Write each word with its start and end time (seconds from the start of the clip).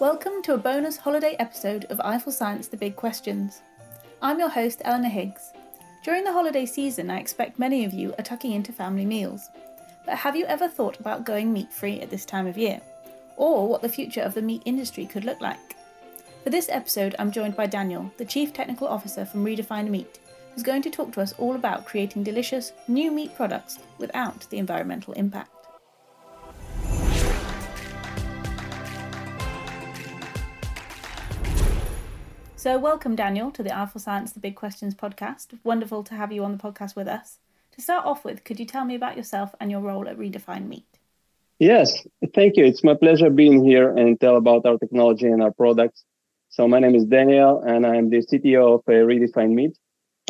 Welcome 0.00 0.42
to 0.42 0.54
a 0.54 0.58
bonus 0.58 0.96
holiday 0.96 1.36
episode 1.38 1.84
of 1.84 1.98
IFLScience 1.98 2.68
The 2.68 2.76
Big 2.76 2.96
Questions. 2.96 3.62
I'm 4.20 4.38
your 4.38 4.48
host, 4.48 4.82
Eleanor 4.84 5.08
Higgs. 5.08 5.52
During 6.02 6.24
the 6.24 6.32
holiday 6.32 6.66
season, 6.66 7.10
I 7.10 7.20
expect 7.20 7.58
many 7.58 7.84
of 7.84 7.94
you 7.94 8.12
are 8.18 8.24
tucking 8.24 8.52
into 8.52 8.72
family 8.72 9.06
meals. 9.06 9.48
But 10.04 10.16
have 10.16 10.36
you 10.36 10.46
ever 10.46 10.68
thought 10.68 10.98
about 10.98 11.24
going 11.24 11.52
meat 11.52 11.72
free 11.72 12.00
at 12.00 12.10
this 12.10 12.24
time 12.24 12.46
of 12.46 12.58
year? 12.58 12.80
Or 13.36 13.68
what 13.68 13.82
the 13.82 13.88
future 13.88 14.22
of 14.22 14.34
the 14.34 14.42
meat 14.42 14.62
industry 14.64 15.06
could 15.06 15.24
look 15.24 15.40
like? 15.40 15.76
For 16.42 16.50
this 16.50 16.68
episode, 16.68 17.14
I'm 17.18 17.30
joined 17.30 17.56
by 17.56 17.66
Daniel, 17.66 18.12
the 18.18 18.24
Chief 18.24 18.52
Technical 18.52 18.88
Officer 18.88 19.24
from 19.24 19.44
Redefine 19.44 19.88
Meat, 19.88 20.18
who's 20.52 20.62
going 20.64 20.82
to 20.82 20.90
talk 20.90 21.12
to 21.12 21.20
us 21.20 21.32
all 21.38 21.54
about 21.54 21.86
creating 21.86 22.24
delicious, 22.24 22.72
new 22.88 23.10
meat 23.10 23.34
products 23.34 23.78
without 23.98 24.48
the 24.50 24.58
environmental 24.58 25.14
impact. 25.14 25.53
So, 32.64 32.78
welcome, 32.78 33.14
Daniel, 33.14 33.50
to 33.50 33.62
the 33.62 33.68
IFLScience 33.68 34.32
The 34.32 34.40
Big 34.40 34.56
Questions 34.56 34.94
podcast. 34.94 35.48
Wonderful 35.64 36.02
to 36.04 36.14
have 36.14 36.32
you 36.32 36.42
on 36.44 36.52
the 36.52 36.56
podcast 36.56 36.96
with 36.96 37.06
us. 37.06 37.38
To 37.72 37.82
start 37.82 38.06
off 38.06 38.24
with, 38.24 38.42
could 38.42 38.58
you 38.58 38.64
tell 38.64 38.86
me 38.86 38.94
about 38.94 39.18
yourself 39.18 39.54
and 39.60 39.70
your 39.70 39.82
role 39.82 40.08
at 40.08 40.16
Redefine 40.16 40.66
Meat? 40.66 40.86
Yes, 41.58 42.06
thank 42.34 42.56
you. 42.56 42.64
It's 42.64 42.82
my 42.82 42.94
pleasure 42.94 43.28
being 43.28 43.62
here 43.62 43.94
and 43.94 44.18
tell 44.18 44.38
about 44.38 44.64
our 44.64 44.78
technology 44.78 45.26
and 45.26 45.42
our 45.42 45.50
products. 45.50 46.06
So, 46.48 46.66
my 46.66 46.78
name 46.78 46.94
is 46.94 47.04
Daniel, 47.04 47.60
and 47.60 47.86
I'm 47.86 48.08
the 48.08 48.22
CTO 48.22 48.76
of 48.76 48.82
uh, 48.88 48.92
Redefine 48.92 49.52
Meat. 49.52 49.76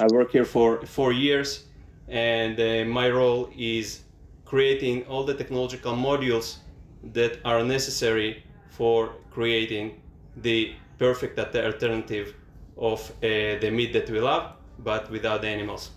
I 0.01 0.09
work 0.13 0.33
here 0.33 0.45
for 0.45 0.85
four 0.87 1.13
years, 1.13 1.67
and 2.09 2.59
uh, 2.59 2.85
my 2.85 3.11
role 3.11 3.49
is 3.57 4.01
creating 4.45 5.05
all 5.05 5.23
the 5.23 5.35
technological 5.35 5.95
modules 5.95 6.57
that 7.13 7.39
are 7.45 7.63
necessary 7.63 8.43
for 8.71 9.15
creating 9.31 10.03
the 10.39 10.75
perfect 11.09 11.39
at 11.39 11.53
the 11.53 11.63
alternative 11.71 12.35
of 12.91 12.99
uh, 13.11 13.29
the 13.63 13.71
meat 13.71 13.93
that 13.93 14.09
we 14.11 14.21
love, 14.21 14.45
but 14.79 15.11
without 15.11 15.41
the 15.43 15.49
animals. 15.49 15.91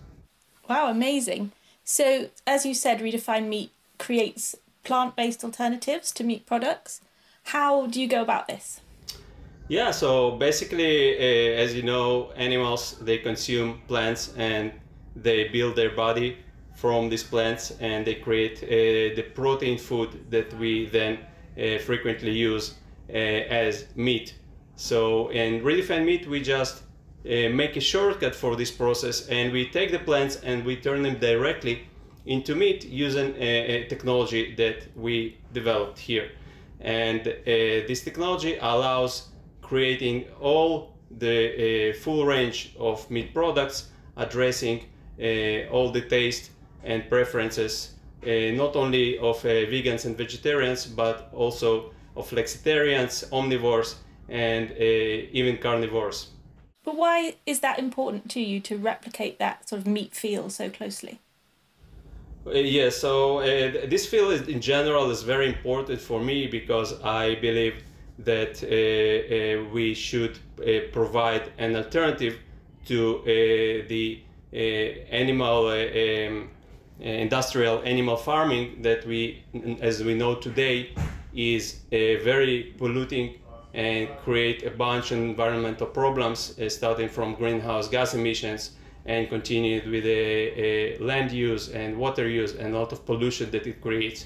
Wow, 0.69 0.85
amazing. 0.97 1.43
So, 1.83 2.05
as 2.45 2.65
you 2.65 2.73
said, 2.73 2.99
Redefine 2.99 3.47
Meat 3.47 3.71
creates 3.97 4.55
plant 4.83 5.15
based 5.15 5.43
alternatives 5.43 6.11
to 6.15 6.21
meat 6.29 6.43
products. 6.45 7.01
How 7.53 7.87
do 7.91 8.01
you 8.01 8.07
go 8.07 8.21
about 8.21 8.45
this? 8.47 8.81
Yeah, 9.69 9.91
so 9.91 10.09
basically, 10.47 10.93
uh, 11.17 11.63
as 11.63 11.69
you 11.77 11.83
know, 11.91 12.31
animals 12.47 12.81
they 13.07 13.17
consume 13.29 13.69
plants 13.87 14.33
and 14.37 14.71
they 15.15 15.39
build 15.55 15.73
their 15.75 15.93
body 16.05 16.29
from 16.81 17.09
these 17.11 17.23
plants 17.33 17.63
and 17.79 18.05
they 18.07 18.15
create 18.27 18.57
uh, 18.63 19.15
the 19.19 19.25
protein 19.39 19.77
food 19.77 20.09
that 20.29 20.49
we 20.59 20.71
then 20.97 21.13
uh, 21.17 21.79
frequently 21.89 22.33
use 22.51 22.65
uh, 23.09 23.63
as 23.63 23.73
meat 23.95 24.27
so 24.77 25.29
in 25.29 25.61
Redefine 25.61 26.05
Meat, 26.05 26.27
we 26.27 26.39
just 26.39 26.83
uh, 27.25 27.49
make 27.49 27.75
a 27.75 27.81
shortcut 27.81 28.35
for 28.35 28.55
this 28.55 28.69
process 28.69 29.27
and 29.27 29.51
we 29.51 29.67
take 29.69 29.91
the 29.91 29.99
plants 29.99 30.37
and 30.43 30.63
we 30.63 30.75
turn 30.77 31.01
them 31.01 31.17
directly 31.19 31.81
into 32.27 32.55
meat 32.55 32.85
using 32.85 33.33
a, 33.37 33.83
a 33.83 33.87
technology 33.87 34.53
that 34.55 34.87
we 34.95 35.37
developed 35.51 35.97
here. 35.97 36.29
And 36.79 37.27
uh, 37.27 37.33
this 37.87 38.03
technology 38.03 38.57
allows 38.61 39.29
creating 39.61 40.25
all 40.39 40.93
the 41.09 41.89
uh, 41.89 41.93
full 41.97 42.25
range 42.25 42.75
of 42.79 43.09
meat 43.09 43.33
products, 43.33 43.89
addressing 44.15 44.85
uh, 45.19 45.69
all 45.71 45.91
the 45.91 46.01
taste 46.07 46.51
and 46.83 47.09
preferences, 47.09 47.95
uh, 48.23 48.29
not 48.55 48.75
only 48.75 49.17
of 49.17 49.43
uh, 49.43 49.49
vegans 49.71 50.05
and 50.05 50.15
vegetarians, 50.15 50.85
but 50.85 51.29
also 51.33 51.91
of 52.15 52.29
flexitarians, 52.29 53.27
omnivores, 53.29 53.95
and 54.29 54.71
uh, 54.71 54.75
even 55.31 55.57
carnivores. 55.57 56.27
But 56.83 56.95
why 56.95 57.35
is 57.45 57.59
that 57.59 57.79
important 57.79 58.29
to 58.31 58.39
you 58.39 58.59
to 58.61 58.77
replicate 58.77 59.39
that 59.39 59.67
sort 59.67 59.81
of 59.81 59.87
meat 59.87 60.15
feel 60.15 60.49
so 60.49 60.69
closely? 60.69 61.19
Uh, 62.45 62.51
yeah, 62.51 62.89
so 62.89 63.39
uh, 63.39 63.43
this 63.87 64.05
feel 64.05 64.29
is, 64.29 64.47
in 64.47 64.61
general 64.61 65.09
is 65.11 65.21
very 65.21 65.47
important 65.47 65.99
for 65.99 66.21
me 66.21 66.47
because 66.47 67.01
I 67.03 67.35
believe 67.35 67.83
that 68.19 68.63
uh, 68.63 68.67
uh 68.67 69.69
we 69.73 69.93
should 69.93 70.39
uh, 70.59 70.87
provide 70.91 71.51
an 71.57 71.75
alternative 71.75 72.39
to 72.85 73.21
the 73.89 74.23
animal 74.51 75.67
um, 75.67 76.49
industrial 76.99 77.81
animal 77.83 78.15
farming 78.15 78.81
that 78.81 79.05
we, 79.05 79.43
as 79.81 80.01
we 80.03 80.15
know 80.15 80.35
today, 80.35 80.89
is 81.35 81.81
a 81.91 82.15
very 82.23 82.73
polluting 82.77 83.35
and 83.77 84.09
create 84.23 84.63
a 84.63 84.71
bunch 84.71 85.11
of 85.11 85.19
environmental 85.19 85.85
problems, 85.85 86.59
uh, 86.59 86.67
starting 86.67 87.07
from 87.07 87.35
greenhouse 87.35 87.87
gas 87.87 88.15
emissions 88.15 88.71
and 89.05 89.29
continued 89.29 89.87
with 89.87 90.03
a, 90.05 90.97
land 90.97 91.31
use 91.31 91.69
and 91.69 91.95
water 91.95 92.27
use 92.27 92.55
and 92.55 92.73
a 92.73 92.79
lot 92.79 92.91
of 92.91 93.05
pollution 93.05 93.49
that 93.51 93.67
it 93.67 93.79
creates. 93.79 94.25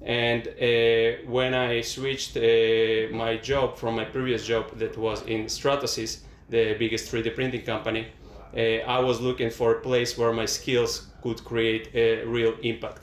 And 0.00 0.48
uh, 0.48 1.30
when 1.30 1.52
I 1.54 1.82
switched 1.82 2.36
uh, 2.38 3.14
my 3.14 3.38
job 3.42 3.76
from 3.76 3.96
my 3.96 4.06
previous 4.06 4.46
job 4.46 4.76
that 4.78 4.96
was 4.96 5.22
in 5.26 5.44
Stratasys, 5.44 6.20
the 6.48 6.74
biggest 6.78 7.12
3D 7.12 7.34
printing 7.34 7.62
company, 7.62 8.06
uh, 8.56 8.60
I 8.96 9.00
was 9.00 9.20
looking 9.20 9.50
for 9.50 9.72
a 9.72 9.80
place 9.80 10.16
where 10.16 10.32
my 10.32 10.46
skills 10.46 11.08
could 11.22 11.44
create 11.44 11.90
a 11.94 12.24
real 12.24 12.54
impact. 12.62 13.02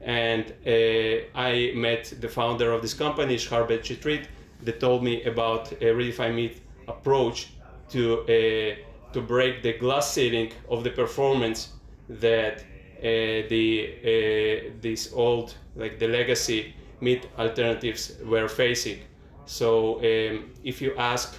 And 0.00 0.54
uh, 0.66 1.38
I 1.38 1.72
met 1.74 2.14
the 2.20 2.28
founder 2.28 2.72
of 2.72 2.80
this 2.80 2.94
company, 2.94 3.36
Eshchar 3.36 3.68
Ben-Shitrit, 3.68 4.26
that 4.62 4.80
told 4.80 5.02
me 5.02 5.22
about 5.24 5.72
a 5.72 5.86
Redefine 5.86 6.34
Meat 6.34 6.60
approach 6.88 7.48
to 7.90 8.20
uh, 8.22 9.12
to 9.12 9.20
break 9.20 9.62
the 9.62 9.72
glass 9.74 10.12
ceiling 10.12 10.52
of 10.68 10.84
the 10.84 10.90
performance 10.90 11.70
that 12.08 12.60
uh, 12.98 13.48
the 13.48 13.68
uh, 14.02 14.72
these 14.80 15.12
old 15.12 15.54
like 15.76 15.98
the 15.98 16.08
legacy 16.08 16.74
meat 17.00 17.28
alternatives 17.38 18.16
were 18.24 18.48
facing. 18.48 18.98
So 19.44 19.98
um, 19.98 20.50
if 20.64 20.80
you 20.82 20.94
ask, 20.96 21.36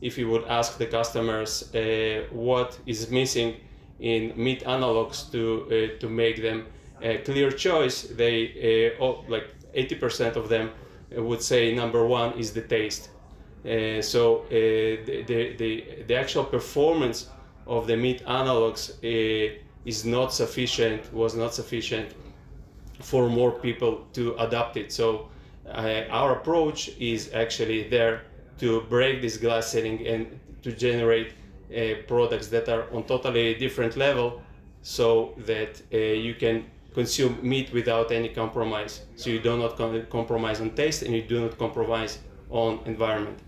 if 0.00 0.18
you 0.18 0.28
would 0.28 0.44
ask 0.44 0.78
the 0.78 0.86
customers 0.86 1.74
uh, 1.74 2.26
what 2.30 2.78
is 2.86 3.10
missing 3.10 3.56
in 4.00 4.32
meat 4.36 4.62
analogs 4.64 5.30
to 5.32 5.96
to 5.98 6.08
make 6.08 6.40
them 6.42 6.66
a 7.02 7.18
clear 7.18 7.50
choice, 7.50 8.02
they 8.02 8.92
oh, 9.00 9.24
like 9.28 9.46
80% 9.74 10.36
of 10.36 10.48
them 10.48 10.70
would 11.16 11.42
say 11.42 11.74
number 11.74 12.06
one 12.06 12.38
is 12.38 12.52
the 12.52 12.62
taste. 12.62 13.10
Uh, 13.64 14.00
so 14.00 14.42
uh, 14.42 14.50
the, 14.50 15.24
the, 15.58 16.04
the, 16.06 16.14
actual 16.14 16.44
performance 16.44 17.28
of 17.66 17.86
the 17.86 17.96
meat 17.96 18.24
analogs 18.24 18.92
uh, 19.02 19.54
is 19.84 20.04
not 20.04 20.32
sufficient, 20.32 21.12
was 21.12 21.34
not 21.34 21.52
sufficient 21.52 22.14
for 23.00 23.28
more 23.28 23.52
people 23.52 24.06
to 24.12 24.34
adopt 24.38 24.76
it. 24.76 24.92
So 24.92 25.28
uh, 25.66 26.04
our 26.10 26.32
approach 26.38 26.90
is 26.98 27.32
actually 27.34 27.88
there 27.88 28.22
to 28.58 28.82
break 28.82 29.22
this 29.22 29.36
glass 29.36 29.68
ceiling 29.68 30.06
and 30.06 30.38
to 30.62 30.72
generate 30.72 31.32
uh, 31.74 32.02
products 32.06 32.48
that 32.48 32.68
are 32.68 32.84
on 32.92 33.04
totally 33.04 33.54
different 33.54 33.96
level 33.96 34.40
so 34.82 35.34
that 35.38 35.80
uh, 35.92 35.96
you 35.96 36.34
can 36.34 36.64
consume 36.94 37.38
meat 37.42 37.72
without 37.72 38.10
any 38.12 38.28
compromise. 38.28 39.02
So 39.16 39.30
you 39.30 39.40
do 39.40 39.56
not 39.56 39.76
com- 39.76 40.06
compromise 40.10 40.60
on 40.60 40.70
taste 40.70 41.02
and 41.02 41.14
you 41.14 41.22
do 41.22 41.40
not 41.40 41.58
compromise 41.58 42.18
on 42.50 42.80
environment. 42.86 43.38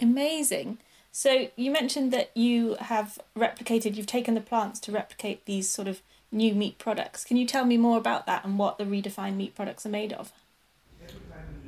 Amazing. 0.00 0.78
So 1.12 1.48
you 1.56 1.70
mentioned 1.70 2.12
that 2.12 2.30
you 2.36 2.76
have 2.80 3.18
replicated, 3.36 3.96
you've 3.96 4.06
taken 4.06 4.34
the 4.34 4.40
plants 4.40 4.78
to 4.80 4.92
replicate 4.92 5.44
these 5.44 5.68
sort 5.68 5.88
of 5.88 6.02
new 6.30 6.54
meat 6.54 6.78
products. 6.78 7.24
Can 7.24 7.36
you 7.36 7.46
tell 7.46 7.64
me 7.64 7.76
more 7.76 7.98
about 7.98 8.26
that 8.26 8.44
and 8.44 8.58
what 8.58 8.78
the 8.78 8.84
Redefine 8.84 9.36
Meat 9.36 9.54
products 9.54 9.84
are 9.84 9.90
made 9.90 10.12
of? 10.12 10.32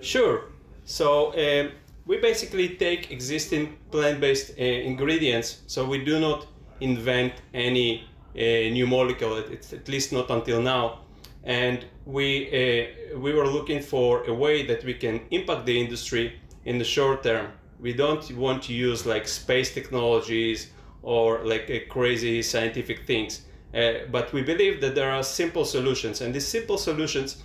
Sure. 0.00 0.44
So 0.84 1.32
um, 1.34 1.72
we 2.06 2.18
basically 2.18 2.76
take 2.76 3.10
existing 3.10 3.76
plant-based 3.90 4.52
uh, 4.58 4.62
ingredients. 4.62 5.62
So 5.66 5.84
we 5.84 6.04
do 6.04 6.20
not 6.20 6.46
invent 6.80 7.34
any 7.54 8.08
new 8.34 8.86
molecule, 8.86 9.38
at, 9.38 9.72
at 9.72 9.88
least 9.88 10.12
not 10.12 10.30
until 10.30 10.60
now. 10.60 11.00
And 11.44 11.84
we, 12.06 12.48
uh, 12.48 13.18
we 13.18 13.32
were 13.32 13.46
looking 13.46 13.82
for 13.82 14.24
a 14.24 14.34
way 14.34 14.64
that 14.66 14.84
we 14.84 14.94
can 14.94 15.20
impact 15.30 15.66
the 15.66 15.80
industry 15.80 16.40
in 16.64 16.78
the 16.78 16.84
short 16.84 17.22
term. 17.22 17.52
We 17.80 17.92
don't 17.92 18.30
want 18.36 18.62
to 18.64 18.72
use 18.72 19.06
like 19.06 19.26
space 19.26 19.74
technologies 19.74 20.70
or 21.02 21.44
like 21.44 21.68
uh, 21.70 21.92
crazy 21.92 22.42
scientific 22.42 23.06
things. 23.06 23.42
Uh, 23.74 24.06
but 24.10 24.32
we 24.32 24.42
believe 24.42 24.80
that 24.82 24.94
there 24.94 25.10
are 25.10 25.22
simple 25.22 25.64
solutions, 25.64 26.20
and 26.20 26.34
these 26.34 26.46
simple 26.46 26.78
solutions 26.78 27.42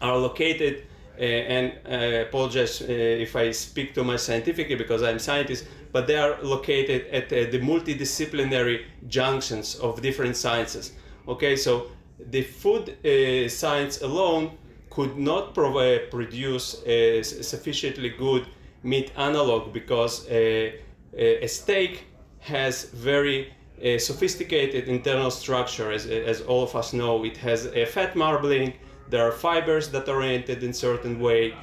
are 0.00 0.16
located. 0.16 0.84
Uh, 1.18 1.22
and 1.22 1.72
I 1.84 2.18
uh, 2.18 2.22
apologize 2.22 2.80
uh, 2.80 2.84
if 2.86 3.34
I 3.34 3.50
speak 3.50 3.92
too 3.92 4.04
much 4.04 4.20
scientifically 4.20 4.76
because 4.76 5.02
I'm 5.02 5.18
scientist, 5.18 5.66
but 5.92 6.06
they 6.06 6.16
are 6.16 6.36
located 6.42 7.06
at 7.08 7.24
uh, 7.32 7.50
the 7.50 7.60
multidisciplinary 7.60 8.84
junctions 9.08 9.76
of 9.76 10.02
different 10.02 10.36
sciences. 10.36 10.92
Okay, 11.26 11.56
so 11.56 11.88
the 12.30 12.42
food 12.42 12.96
uh, 13.04 13.48
science 13.48 14.02
alone 14.02 14.56
could 14.90 15.16
not 15.16 15.54
provide, 15.54 16.10
produce 16.10 16.82
a 16.86 17.22
sufficiently 17.22 18.10
good 18.10 18.46
meat 18.82 19.12
analog 19.16 19.72
because 19.72 20.26
a, 20.28 20.80
a 21.16 21.46
steak 21.46 22.06
has 22.40 22.84
very 22.84 23.52
uh, 23.84 23.98
sophisticated 23.98 24.88
internal 24.88 25.30
structure, 25.30 25.92
as, 25.92 26.06
as 26.06 26.40
all 26.42 26.62
of 26.62 26.74
us 26.74 26.92
know. 26.92 27.24
It 27.24 27.36
has 27.38 27.66
a 27.66 27.84
fat 27.84 28.16
marbling, 28.16 28.74
there 29.08 29.26
are 29.26 29.32
fibers 29.32 29.88
that 29.90 30.08
are 30.08 30.16
oriented 30.16 30.62
in 30.62 30.72
certain 30.72 31.20
way, 31.20 31.52
uh, 31.52 31.56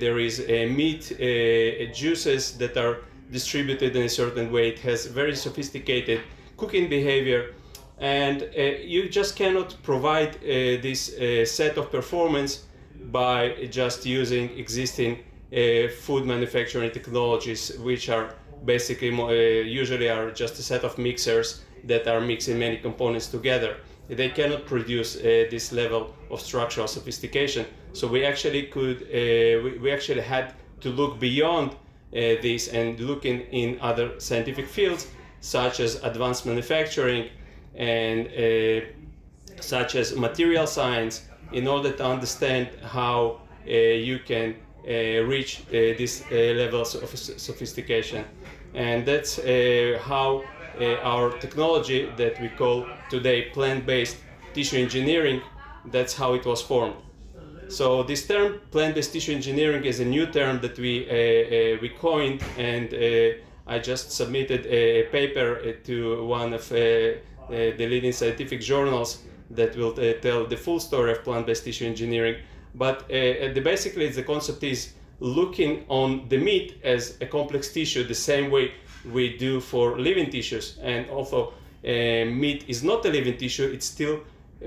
there 0.00 0.18
is 0.18 0.40
meat 0.48 1.12
uh, 1.12 1.92
juices 1.92 2.58
that 2.58 2.76
are 2.76 2.98
distributed 3.30 3.94
in 3.96 4.02
a 4.02 4.08
certain 4.08 4.52
way. 4.52 4.68
It 4.68 4.78
has 4.80 5.06
very 5.06 5.34
sophisticated 5.36 6.20
cooking 6.56 6.88
behavior, 6.88 7.54
and 7.98 8.42
uh, 8.42 8.62
you 8.94 9.08
just 9.08 9.36
cannot 9.36 9.76
provide 9.82 10.36
uh, 10.36 10.82
this 10.82 11.14
uh, 11.14 11.44
set 11.44 11.76
of 11.78 11.90
performance 11.90 12.64
by 13.10 13.68
just 13.70 14.06
using 14.06 14.50
existing 14.58 15.18
uh, 15.52 15.88
food 16.00 16.24
manufacturing 16.26 16.90
technologies, 16.90 17.76
which 17.78 18.08
are 18.08 18.34
basically 18.64 19.10
usually 19.62 20.08
are 20.08 20.30
just 20.30 20.58
a 20.58 20.62
set 20.62 20.82
of 20.82 20.96
mixers 20.98 21.62
that 21.84 22.08
are 22.08 22.20
mixing 22.20 22.58
many 22.58 22.78
components 22.78 23.28
together 23.28 23.76
they 24.08 24.28
cannot 24.28 24.66
produce 24.66 25.16
uh, 25.16 25.46
this 25.50 25.72
level 25.72 26.14
of 26.30 26.40
structural 26.40 26.86
sophistication. 26.86 27.66
So 27.92 28.06
we 28.06 28.24
actually 28.24 28.64
could, 28.64 29.02
uh, 29.02 29.62
we, 29.64 29.78
we, 29.82 29.90
actually 29.90 30.20
had 30.20 30.54
to 30.80 30.90
look 30.90 31.18
beyond 31.18 31.72
uh, 31.72 31.76
this 32.42 32.68
and 32.68 32.98
looking 33.00 33.40
in, 33.52 33.78
other 33.80 34.18
scientific 34.18 34.66
fields, 34.66 35.06
such 35.40 35.80
as 35.80 36.02
advanced 36.02 36.46
manufacturing 36.46 37.28
and 37.74 38.26
uh, 38.28 38.86
such 39.60 39.94
as 39.94 40.16
material 40.16 40.66
science, 40.66 41.22
in 41.52 41.68
order 41.68 41.92
to 41.92 42.04
understand 42.04 42.68
how 42.82 43.40
uh, 43.66 43.70
you 43.70 44.18
can 44.18 44.54
uh, 44.88 45.24
reach 45.24 45.66
these 45.70 46.24
levels 46.30 46.94
of 46.94 47.10
sophistication. 47.16 48.24
And 48.74 49.06
that's 49.06 49.36
how 50.02 50.44
uh, 50.80 50.96
our 51.02 51.30
technology 51.38 52.10
that 52.16 52.40
we 52.40 52.48
call 52.48 52.86
today 53.08 53.50
plant-based 53.54 54.18
tissue 54.52 54.76
engineering, 54.76 55.40
that's 55.86 56.14
how 56.14 56.34
it 56.34 56.44
was 56.44 56.60
formed. 56.60 56.96
So 57.68 58.02
this 58.02 58.26
term 58.26 58.60
plant-based 58.70 59.12
tissue 59.12 59.32
engineering 59.32 59.84
is 59.84 60.00
a 60.00 60.04
new 60.04 60.26
term 60.26 60.60
that 60.60 60.78
we 60.78 61.06
uh, 61.08 61.12
uh, 61.12 61.78
we 61.82 61.88
coined, 61.88 62.42
and 62.58 62.92
uh, 62.94 63.74
I 63.74 63.78
just 63.78 64.12
submitted 64.12 64.66
a 64.66 65.04
paper 65.10 65.58
uh, 65.58 65.72
to 65.84 66.24
one 66.26 66.54
of 66.54 66.68
the 66.68 67.18
leading 67.78 68.12
scientific 68.12 68.60
journals 68.60 69.22
that 69.50 69.76
will 69.76 69.92
tell 70.20 70.46
the 70.46 70.56
full 70.56 70.80
story 70.80 71.12
of 71.12 71.22
plant-based 71.24 71.64
tissue 71.64 71.86
engineering. 71.86 72.36
But 72.74 73.08
the, 73.08 73.60
basically, 73.64 74.08
the 74.08 74.22
concept 74.22 74.62
is 74.62 74.92
looking 75.20 75.84
on 75.88 76.28
the 76.28 76.38
meat 76.38 76.80
as 76.84 77.16
a 77.20 77.26
complex 77.26 77.72
tissue, 77.72 78.04
the 78.04 78.14
same 78.14 78.50
way 78.50 78.72
we 79.12 79.36
do 79.38 79.60
for 79.60 79.98
living 79.98 80.30
tissues. 80.30 80.78
And 80.82 81.08
also. 81.10 81.52
uh, 81.86 82.24
meat 82.24 82.64
is 82.66 82.82
not 82.82 83.04
a 83.06 83.08
living 83.08 83.36
tissue, 83.36 83.64
it 83.64 83.82
still 83.82 84.20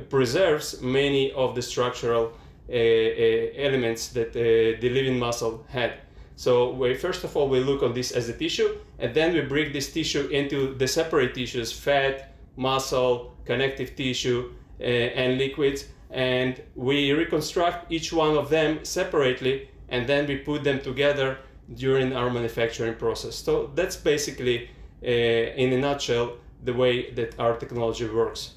preserves 0.10 0.81
many 0.81 1.31
of 1.34 1.56
the 1.56 1.62
structural 1.62 2.31
elements 2.71 4.10
that 4.10 4.30
uh, 4.30 4.80
the 4.80 4.89
living 4.89 5.18
muscle 5.19 5.66
had. 5.69 5.94
So 6.36 6.71
we, 6.71 6.94
first 6.95 7.24
of 7.24 7.36
all, 7.36 7.50
we 7.50 7.60
look 7.60 7.83
on 7.83 7.94
this 7.94 8.12
as 8.12 8.30
a 8.30 8.33
tissue, 8.33 8.77
and 8.98 9.13
then 9.13 9.33
we 9.33 9.42
break 9.42 9.74
this 9.74 9.92
tissue 9.92 10.27
into 10.27 10.74
the 10.75 10.88
separate 10.88 11.33
tissues, 11.33 11.71
fat, 11.71 12.33
muscle, 12.56 13.36
connective 13.45 13.95
tissue, 13.95 14.54
uh, 14.80 14.83
and 14.83 15.38
liquids, 15.38 15.86
and 16.12 16.62
we 16.75 17.12
reconstruct 17.12 17.92
each 17.92 18.13
one 18.13 18.38
of 18.38 18.50
them 18.50 18.86
separately, 18.86 19.69
and 19.89 20.07
then 20.07 20.27
we 20.27 20.38
put 20.38 20.63
them 20.63 20.80
together 20.80 21.38
during 21.75 22.13
our 22.13 22.30
manufacturing 22.30 22.95
process. 22.95 23.36
So 23.36 23.71
that's 23.75 23.95
basically, 23.95 24.69
uh, 25.04 25.07
in 25.07 25.74
a 25.74 25.77
nutshell, 25.77 26.38
the 26.63 26.74
way 26.74 27.12
that 27.12 27.38
our 27.39 27.57
technology 27.57 28.07
works. 28.07 28.56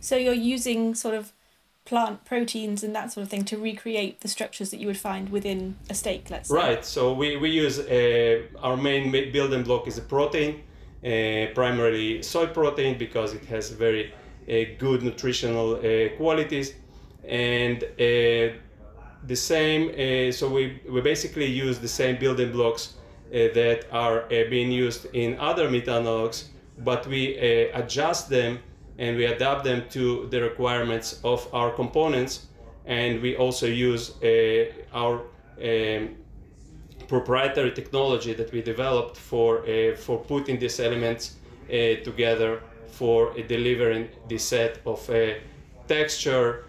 So 0.00 0.16
you're 0.16 0.34
using 0.34 0.94
sort 0.94 1.14
of 1.14 1.32
plant 1.84 2.24
proteins 2.24 2.82
and 2.82 2.94
that 2.94 3.12
sort 3.12 3.22
of 3.22 3.30
thing 3.30 3.44
to 3.44 3.58
recreate 3.58 4.20
the 4.20 4.28
structures 4.28 4.70
that 4.70 4.80
you 4.80 4.86
would 4.86 4.96
find 4.96 5.28
within 5.28 5.76
a 5.90 5.94
steak, 5.94 6.30
let's 6.30 6.48
say. 6.48 6.54
Right. 6.54 6.84
So 6.84 7.12
we, 7.12 7.36
we 7.36 7.50
use 7.50 7.78
uh, 7.78 8.42
our 8.60 8.76
main 8.76 9.10
building 9.32 9.62
block 9.62 9.86
is 9.86 9.98
a 9.98 10.02
protein, 10.02 10.62
uh, 11.04 11.52
primarily 11.54 12.22
soy 12.22 12.46
protein 12.46 12.96
because 12.96 13.34
it 13.34 13.44
has 13.46 13.70
very 13.70 14.12
uh, 14.48 14.52
good 14.78 15.02
nutritional 15.02 15.76
qualities, 16.16 16.74
and 17.28 17.80
the 19.26 19.36
same, 19.36 20.32
so 20.32 20.48
we, 20.50 20.82
we 20.88 21.00
basically 21.00 21.46
use 21.46 21.78
the 21.78 21.88
same 21.88 22.18
building 22.18 22.52
blocks 22.52 22.94
that 23.30 23.86
are 23.90 24.26
being 24.28 24.70
used 24.70 25.06
in 25.14 25.38
other 25.38 25.70
meat 25.70 25.86
analogs, 25.86 26.44
but 26.78 27.06
we 27.06 27.36
adjust 27.72 28.28
them 28.28 28.58
and 28.98 29.16
we 29.16 29.24
adapt 29.26 29.64
them 29.64 29.82
to 29.90 30.26
the 30.30 30.40
requirements 30.40 31.20
of 31.24 31.48
our 31.52 31.70
components. 31.70 32.46
And 32.86 33.20
we 33.22 33.36
also 33.36 33.66
use 33.66 34.12
uh, 34.22 34.72
our 34.92 35.22
um, 35.62 36.16
proprietary 37.08 37.72
technology 37.72 38.34
that 38.34 38.52
we 38.52 38.62
developed 38.62 39.16
for, 39.16 39.60
uh, 39.68 39.96
for 39.96 40.18
putting 40.18 40.58
these 40.58 40.78
elements 40.80 41.36
together 41.68 42.60
for 42.88 43.32
delivering 43.48 44.08
this 44.28 44.44
set 44.44 44.78
of 44.84 45.10
texture, 45.88 46.66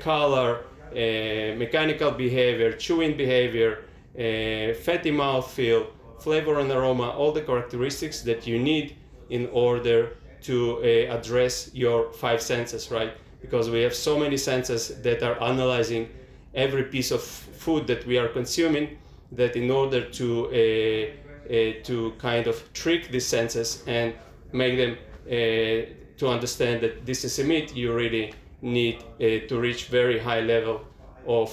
color, 0.00 0.60
uh, 0.94 1.56
mechanical 1.56 2.12
behavior, 2.12 2.70
chewing 2.72 3.16
behavior, 3.16 3.82
uh, 4.16 4.72
fatty 4.74 5.10
mouthfeel, 5.10 5.88
flavor 6.20 6.60
and 6.60 6.70
aroma, 6.70 7.10
all 7.10 7.32
the 7.32 7.40
characteristics 7.40 8.20
that 8.20 8.46
you 8.46 8.60
need 8.60 8.94
in 9.28 9.48
order 9.52 10.16
to 10.44 10.78
uh, 10.78 11.16
address 11.16 11.70
your 11.74 12.12
five 12.12 12.40
senses, 12.40 12.90
right? 12.90 13.12
Because 13.40 13.70
we 13.70 13.82
have 13.82 13.94
so 13.94 14.18
many 14.18 14.36
senses 14.36 15.00
that 15.02 15.22
are 15.22 15.42
analyzing 15.42 16.08
every 16.54 16.84
piece 16.84 17.10
of 17.10 17.22
food 17.22 17.86
that 17.86 18.06
we 18.06 18.18
are 18.18 18.28
consuming 18.28 18.98
that 19.32 19.56
in 19.56 19.70
order 19.70 20.08
to 20.10 20.46
uh, 20.46 21.50
uh, 21.50 21.72
to 21.82 22.12
kind 22.18 22.46
of 22.46 22.72
trick 22.72 23.10
these 23.10 23.26
senses 23.26 23.82
and 23.86 24.14
make 24.52 24.76
them 24.76 24.96
uh, 25.26 25.86
to 26.16 26.28
understand 26.28 26.80
that 26.80 27.04
this 27.04 27.24
is 27.24 27.38
a 27.38 27.44
meat, 27.44 27.74
you 27.74 27.92
really 27.92 28.32
need 28.62 28.96
uh, 29.20 29.46
to 29.48 29.60
reach 29.60 29.86
very 29.86 30.18
high 30.18 30.40
level 30.40 30.80
of 31.26 31.50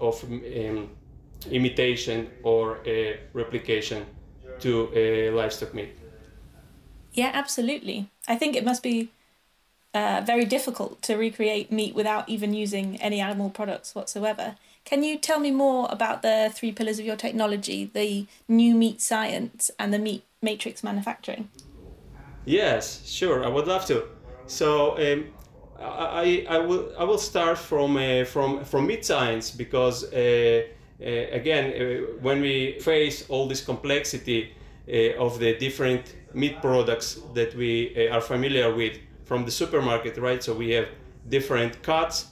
of 0.00 0.24
um, 0.24 0.88
imitation 1.50 2.28
or 2.42 2.78
replication 3.34 4.04
to 4.58 4.90
a 4.94 5.30
livestock 5.30 5.74
meat. 5.74 5.96
Yeah, 7.16 7.30
absolutely. 7.32 8.10
I 8.28 8.36
think 8.36 8.54
it 8.54 8.64
must 8.64 8.82
be 8.82 9.08
uh, 9.94 10.22
very 10.24 10.44
difficult 10.44 11.00
to 11.02 11.16
recreate 11.16 11.72
meat 11.72 11.94
without 11.94 12.28
even 12.28 12.52
using 12.52 13.00
any 13.00 13.20
animal 13.20 13.48
products 13.48 13.94
whatsoever. 13.94 14.56
Can 14.84 15.02
you 15.02 15.16
tell 15.16 15.40
me 15.40 15.50
more 15.50 15.88
about 15.90 16.20
the 16.20 16.50
three 16.54 16.72
pillars 16.72 16.98
of 16.98 17.06
your 17.06 17.16
technology 17.16 17.90
the 17.92 18.26
new 18.46 18.74
meat 18.74 19.00
science 19.00 19.70
and 19.78 19.94
the 19.94 19.98
meat 19.98 20.24
matrix 20.42 20.84
manufacturing? 20.84 21.48
Yes, 22.44 23.08
sure, 23.08 23.42
I 23.42 23.48
would 23.48 23.66
love 23.66 23.86
to. 23.86 24.04
So, 24.46 24.98
um, 24.98 25.24
I, 25.80 26.46
I 26.48 26.58
will 26.58 26.92
I 26.98 27.04
will 27.04 27.18
start 27.18 27.58
from 27.58 27.96
uh, 27.96 28.24
from 28.24 28.64
from 28.64 28.86
meat 28.86 29.04
science 29.04 29.50
because 29.50 30.04
uh, 30.04 30.62
uh, 31.00 31.04
again 31.04 31.64
uh, 31.72 32.12
when 32.20 32.40
we 32.40 32.78
face 32.80 33.26
all 33.28 33.48
this 33.48 33.64
complexity 33.64 34.54
uh, 34.88 35.18
of 35.18 35.38
the 35.38 35.54
different 35.58 36.14
meat 36.36 36.60
products 36.60 37.20
that 37.34 37.54
we 37.56 37.94
uh, 37.96 38.14
are 38.14 38.20
familiar 38.20 38.74
with 38.74 38.98
from 39.24 39.44
the 39.44 39.50
supermarket 39.50 40.16
right? 40.18 40.42
So 40.42 40.54
we 40.54 40.70
have 40.70 40.88
different 41.28 41.82
cuts 41.82 42.26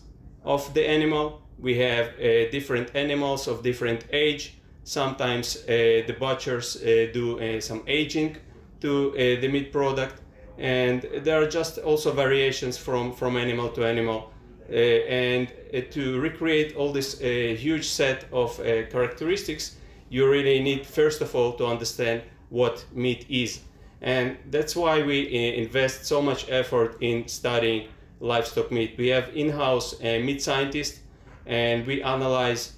of 0.45 0.73
the 0.75 0.89
animal. 0.89 1.41
We 1.59 1.79
have 1.79 2.17
different 2.53 2.95
animals 2.95 3.49
of 3.49 3.63
different 3.63 4.05
age. 4.13 4.55
Sometimes 4.85 5.65
the 5.65 6.17
butchers 6.19 6.75
do 7.13 7.61
some 7.61 7.83
aging 7.87 8.37
to 8.81 9.13
the 9.41 9.49
meat 9.49 9.73
product. 9.73 10.21
And 10.59 11.03
there 11.23 11.41
are 11.43 11.49
just 11.49 11.79
also 11.79 12.13
variations 12.13 12.77
from 12.77 13.13
from 13.13 13.37
animal 13.37 13.69
to 13.71 13.85
animal 13.85 14.35
uh, 14.71 14.73
and 14.73 15.53
uh, 15.75 15.81
to 15.91 16.19
recreate 16.21 16.75
all 16.75 16.91
this 16.91 17.21
uh, 17.21 17.55
huge 17.55 17.87
set 17.87 18.25
of 18.33 18.59
uh, 18.61 18.87
characteristics 18.87 19.77
you 20.09 20.27
really 20.27 20.59
need 20.59 20.87
first 20.87 21.21
of 21.21 21.35
all 21.35 21.53
to 21.53 21.67
understand 21.67 22.23
what 22.49 22.83
meat 22.95 23.27
is 23.29 23.61
and 24.05 24.37
that's 24.51 24.77
why 24.77 25.03
we 25.03 25.27
uh, 25.27 25.63
invest 25.63 26.05
so 26.05 26.21
much 26.21 26.47
effort 26.51 26.99
in 27.01 27.27
studying 27.27 27.89
livestock 28.21 28.71
meat. 28.71 28.95
We 28.99 29.09
have 29.09 29.35
in-house 29.35 29.95
uh, 29.95 30.21
meat 30.23 30.43
scientists 30.43 31.01
and 31.47 31.87
we 31.87 32.03
analyze 32.03 32.75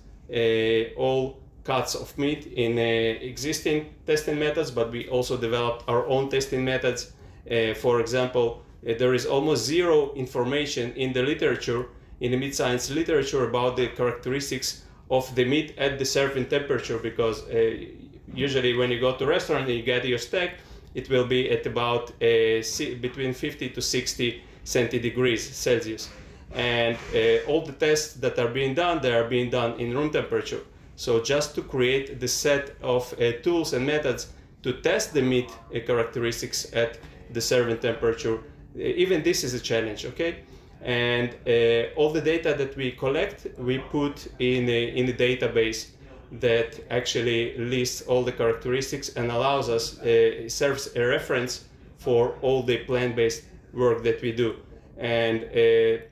all 0.96 1.40
cuts 1.64 1.96
of 1.96 2.16
meat 2.16 2.46
in 2.46 2.78
existing 2.78 3.92
testing 4.06 4.38
methods 4.38 4.70
but 4.70 4.92
we 4.92 5.08
also 5.08 5.36
developed 5.36 5.84
our 5.88 6.06
own 6.06 6.28
testing 6.28 6.64
methods. 6.64 7.12
Uh, 7.50 7.74
for 7.74 8.00
example, 8.00 8.62
uh, 8.88 8.94
there 8.96 9.12
is 9.12 9.26
almost 9.26 9.64
zero 9.64 10.12
information 10.14 10.92
in 10.94 11.12
the 11.12 11.22
literature, 11.22 11.86
in 12.20 12.30
the 12.30 12.36
meat 12.36 12.54
science 12.54 12.88
literature, 12.88 13.48
about 13.48 13.76
the 13.76 13.88
characteristics 13.88 14.84
of 15.10 15.32
the 15.34 15.44
meat 15.44 15.74
at 15.76 15.98
the 15.98 16.04
serving 16.04 16.46
temperature 16.46 16.98
because 16.98 17.42
uh, 17.48 17.74
usually 18.32 18.76
when 18.76 18.92
you 18.92 19.00
go 19.00 19.16
to 19.16 19.26
restaurant 19.26 19.66
and 19.68 19.76
you 19.76 19.82
get 19.82 20.04
your 20.04 20.18
steak, 20.18 20.52
it 20.96 21.10
will 21.10 21.26
be 21.26 21.50
at 21.50 21.66
about 21.66 22.10
uh, 22.22 22.62
between 23.06 23.34
50 23.34 23.68
to 23.68 23.82
60 23.82 24.42
centigrade 24.64 25.38
Celsius. 25.38 26.08
And 26.54 26.96
uh, 27.14 27.46
all 27.46 27.60
the 27.60 27.72
tests 27.72 28.14
that 28.14 28.38
are 28.38 28.48
being 28.48 28.74
done, 28.74 29.02
they 29.02 29.12
are 29.12 29.28
being 29.28 29.50
done 29.50 29.78
in 29.78 29.94
room 29.94 30.10
temperature. 30.10 30.62
So 30.96 31.22
just 31.22 31.54
to 31.56 31.62
create 31.62 32.18
the 32.18 32.28
set 32.28 32.76
of 32.82 33.12
uh, 33.12 33.32
tools 33.42 33.74
and 33.74 33.84
methods 33.84 34.32
to 34.62 34.72
test 34.80 35.12
the 35.12 35.20
meat 35.20 35.50
uh, 35.50 35.80
characteristics 35.86 36.72
at 36.72 36.98
the 37.30 37.42
serving 37.42 37.80
temperature, 37.80 38.36
uh, 38.36 38.78
even 38.78 39.22
this 39.22 39.44
is 39.44 39.52
a 39.52 39.60
challenge, 39.60 40.06
okay? 40.06 40.44
And 40.80 41.30
all 41.96 42.10
the 42.12 42.20
data 42.20 42.54
that 42.56 42.76
we 42.76 42.92
collect, 42.92 43.46
we 43.58 43.78
put 43.78 44.28
in 44.38 44.68
a, 44.68 44.96
in 44.96 45.08
a 45.08 45.12
database 45.12 45.95
that 46.32 46.80
actually 46.90 47.56
lists 47.58 48.02
all 48.02 48.22
the 48.22 48.32
characteristics 48.32 49.10
and 49.16 49.30
allows 49.30 49.68
us, 49.68 49.98
uh, 50.00 50.48
serves 50.48 50.94
a 50.96 51.04
reference 51.06 51.64
for 51.98 52.36
all 52.42 52.62
the 52.62 52.78
plant-based 52.78 53.44
work 53.72 54.02
that 54.02 54.20
we 54.22 54.32
do. 54.32 54.56
And 54.98 55.44
uh, 55.44 56.02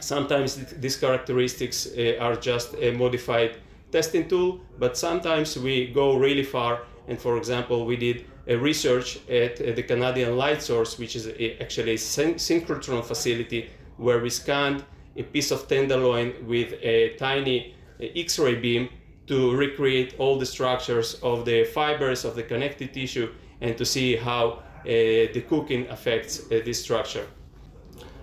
sometimes 0.00 0.56
these 0.56 0.96
characteristics 0.96 1.86
uh, 1.86 2.16
are 2.20 2.36
just 2.36 2.74
a 2.74 2.92
modified 2.92 3.58
testing 3.92 4.28
tool, 4.28 4.60
but 4.78 4.96
sometimes 4.96 5.58
we 5.58 5.86
go 5.86 6.16
really 6.16 6.44
far. 6.44 6.82
And 7.08 7.18
for 7.18 7.36
example, 7.36 7.86
we 7.86 7.96
did 7.96 8.26
a 8.46 8.56
research 8.56 9.18
at 9.28 9.56
the 9.56 9.82
Canadian 9.82 10.36
Light 10.36 10.62
Source, 10.62 10.98
which 10.98 11.16
is 11.16 11.26
a, 11.26 11.62
actually 11.62 11.94
a 11.94 11.98
syn- 11.98 12.34
synchrotron 12.34 13.04
facility 13.04 13.70
where 13.96 14.20
we 14.20 14.30
scanned 14.30 14.84
a 15.16 15.22
piece 15.22 15.50
of 15.50 15.68
tenderloin 15.68 16.32
with 16.46 16.74
a 16.82 17.14
tiny 17.16 17.74
uh, 18.00 18.06
X-ray 18.14 18.54
beam 18.56 18.88
to 19.28 19.54
recreate 19.54 20.14
all 20.18 20.38
the 20.38 20.46
structures 20.46 21.14
of 21.22 21.44
the 21.44 21.64
fibers 21.64 22.24
of 22.24 22.34
the 22.34 22.42
connective 22.42 22.92
tissue 22.92 23.32
and 23.60 23.76
to 23.76 23.84
see 23.84 24.16
how 24.16 24.44
uh, 24.50 24.62
the 24.84 25.44
cooking 25.48 25.86
affects 25.88 26.40
uh, 26.40 26.60
this 26.64 26.82
structure. 26.82 27.26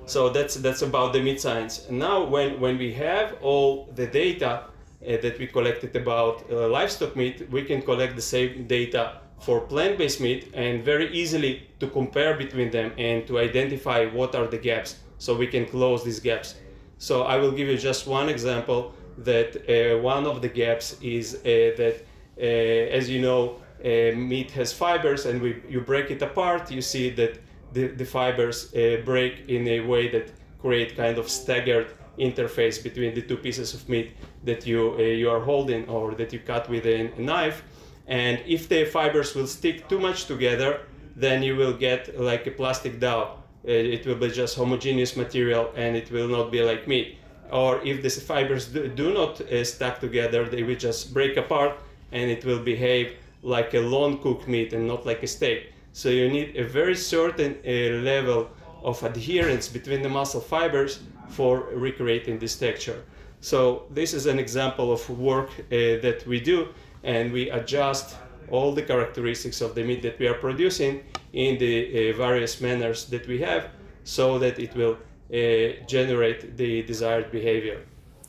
So 0.07 0.29
that's 0.29 0.55
that's 0.55 0.83
about 0.83 1.13
the 1.13 1.21
meat 1.21 1.41
science. 1.41 1.87
Now, 1.89 2.23
when 2.23 2.59
when 2.59 2.77
we 2.77 2.93
have 2.93 3.37
all 3.41 3.89
the 3.95 4.07
data 4.07 4.51
uh, 4.61 5.17
that 5.21 5.39
we 5.39 5.47
collected 5.47 5.95
about 5.95 6.43
uh, 6.51 6.67
livestock 6.67 7.15
meat, 7.15 7.49
we 7.49 7.63
can 7.63 7.81
collect 7.81 8.15
the 8.15 8.21
same 8.21 8.67
data 8.67 9.21
for 9.39 9.61
plant-based 9.61 10.21
meat 10.21 10.51
and 10.53 10.83
very 10.85 11.11
easily 11.11 11.67
to 11.79 11.87
compare 11.87 12.35
between 12.37 12.71
them 12.71 12.91
and 12.97 13.27
to 13.27 13.37
identify 13.39 14.05
what 14.05 14.35
are 14.35 14.47
the 14.47 14.57
gaps, 14.57 14.99
so 15.17 15.35
we 15.35 15.47
can 15.47 15.65
close 15.65 16.03
these 16.03 16.19
gaps. 16.19 16.55
So 16.97 17.23
I 17.23 17.37
will 17.37 17.51
give 17.51 17.67
you 17.67 17.77
just 17.77 18.07
one 18.07 18.29
example 18.29 18.93
that 19.17 19.55
uh, 19.69 19.97
one 19.99 20.25
of 20.25 20.41
the 20.41 20.49
gaps 20.49 20.97
is 21.01 21.35
uh, 21.35 21.39
that, 21.77 22.05
uh, 22.37 22.41
as 22.41 23.09
you 23.09 23.21
know, 23.21 23.61
meat 23.83 24.51
has 24.51 24.73
fibers, 24.73 25.25
and 25.25 25.41
we, 25.41 25.61
you 25.69 25.79
break 25.81 26.09
it 26.11 26.21
apart, 26.21 26.71
you 26.71 26.81
see 26.81 27.09
that 27.11 27.39
the, 27.73 27.87
the 27.87 28.05
fibers 28.05 28.71
break 29.05 29.47
in 29.47 29.67
a 29.67 29.81
way 29.81 30.07
that 30.09 30.31
create 30.59 30.95
kind 30.95 31.17
of 31.17 31.29
staggered 31.29 31.87
interface 32.17 32.81
between 32.81 33.13
the 33.13 33.21
two 33.21 33.37
pieces 33.37 33.73
of 33.73 33.87
meat 33.89 34.13
that 34.45 34.65
you 34.65 34.97
you 35.01 35.29
are 35.29 35.41
holding 35.41 35.87
or 35.89 36.15
that 36.15 36.31
you 36.31 36.39
cut 36.39 36.69
with 36.69 36.85
a, 36.85 37.11
a 37.17 37.21
knife. 37.21 37.63
And 38.07 38.41
if 38.47 38.69
the 38.69 38.85
fibers 38.85 39.35
will 39.35 39.47
stick 39.47 39.89
too 39.89 39.99
much 39.99 40.25
together, 40.25 40.79
then 41.15 41.43
you 41.43 41.55
will 41.55 41.73
get 41.73 42.19
like 42.19 42.47
a 42.47 42.51
plastic 42.51 42.99
dough. 42.99 43.43
It 43.63 44.05
will 44.05 44.15
be 44.15 44.29
just 44.29 44.55
homogeneous 44.55 45.15
material 45.17 45.71
and 45.75 45.95
it 45.97 46.09
will 46.11 46.27
not 46.27 46.51
be 46.51 46.61
like 46.61 46.87
meat 46.87 47.17
or 47.51 47.81
if 47.85 48.01
the 48.01 48.09
fibers 48.09 48.67
do, 48.67 48.87
do 48.87 49.13
not 49.13 49.41
uh, 49.41 49.63
stack 49.63 49.99
together, 49.99 50.45
they 50.45 50.63
will 50.63 50.75
just 50.75 51.13
break 51.13 51.37
apart 51.37 51.79
and 52.11 52.29
it 52.29 52.43
will 52.45 52.59
behave 52.59 53.13
like 53.41 53.73
a 53.73 53.79
long 53.79 54.17
cooked 54.19 54.47
meat 54.47 54.73
and 54.73 54.87
not 54.87 55.05
like 55.05 55.21
a 55.23 55.27
steak. 55.27 55.71
So 55.93 56.09
you 56.09 56.29
need 56.29 56.55
a 56.55 56.63
very 56.63 56.95
certain 56.95 57.57
uh, 57.65 58.03
level 58.03 58.49
of 58.83 59.01
adherence 59.03 59.67
between 59.67 60.01
the 60.01 60.09
muscle 60.09 60.41
fibers 60.41 60.99
for 61.29 61.69
recreating 61.73 62.39
this 62.39 62.57
texture. 62.57 63.03
So 63.41 63.83
this 63.91 64.13
is 64.13 64.25
an 64.25 64.39
example 64.39 64.91
of 64.91 65.07
work 65.09 65.49
uh, 65.59 66.01
that 66.05 66.23
we 66.27 66.39
do 66.39 66.69
and 67.03 67.31
we 67.31 67.49
adjust 67.49 68.15
all 68.49 68.73
the 68.73 68.81
characteristics 68.81 69.61
of 69.61 69.75
the 69.75 69.83
meat 69.83 70.01
that 70.01 70.19
we 70.19 70.27
are 70.27 70.35
producing 70.35 71.03
in 71.33 71.57
the 71.57 72.11
uh, 72.11 72.17
various 72.17 72.61
manners 72.61 73.05
that 73.05 73.27
we 73.27 73.39
have 73.41 73.69
so 74.03 74.37
that 74.39 74.59
it 74.59 74.75
will 74.75 74.97
uh, 75.33 75.85
generate 75.87 76.57
the 76.57 76.83
desired 76.83 77.31
behavior. 77.31 77.81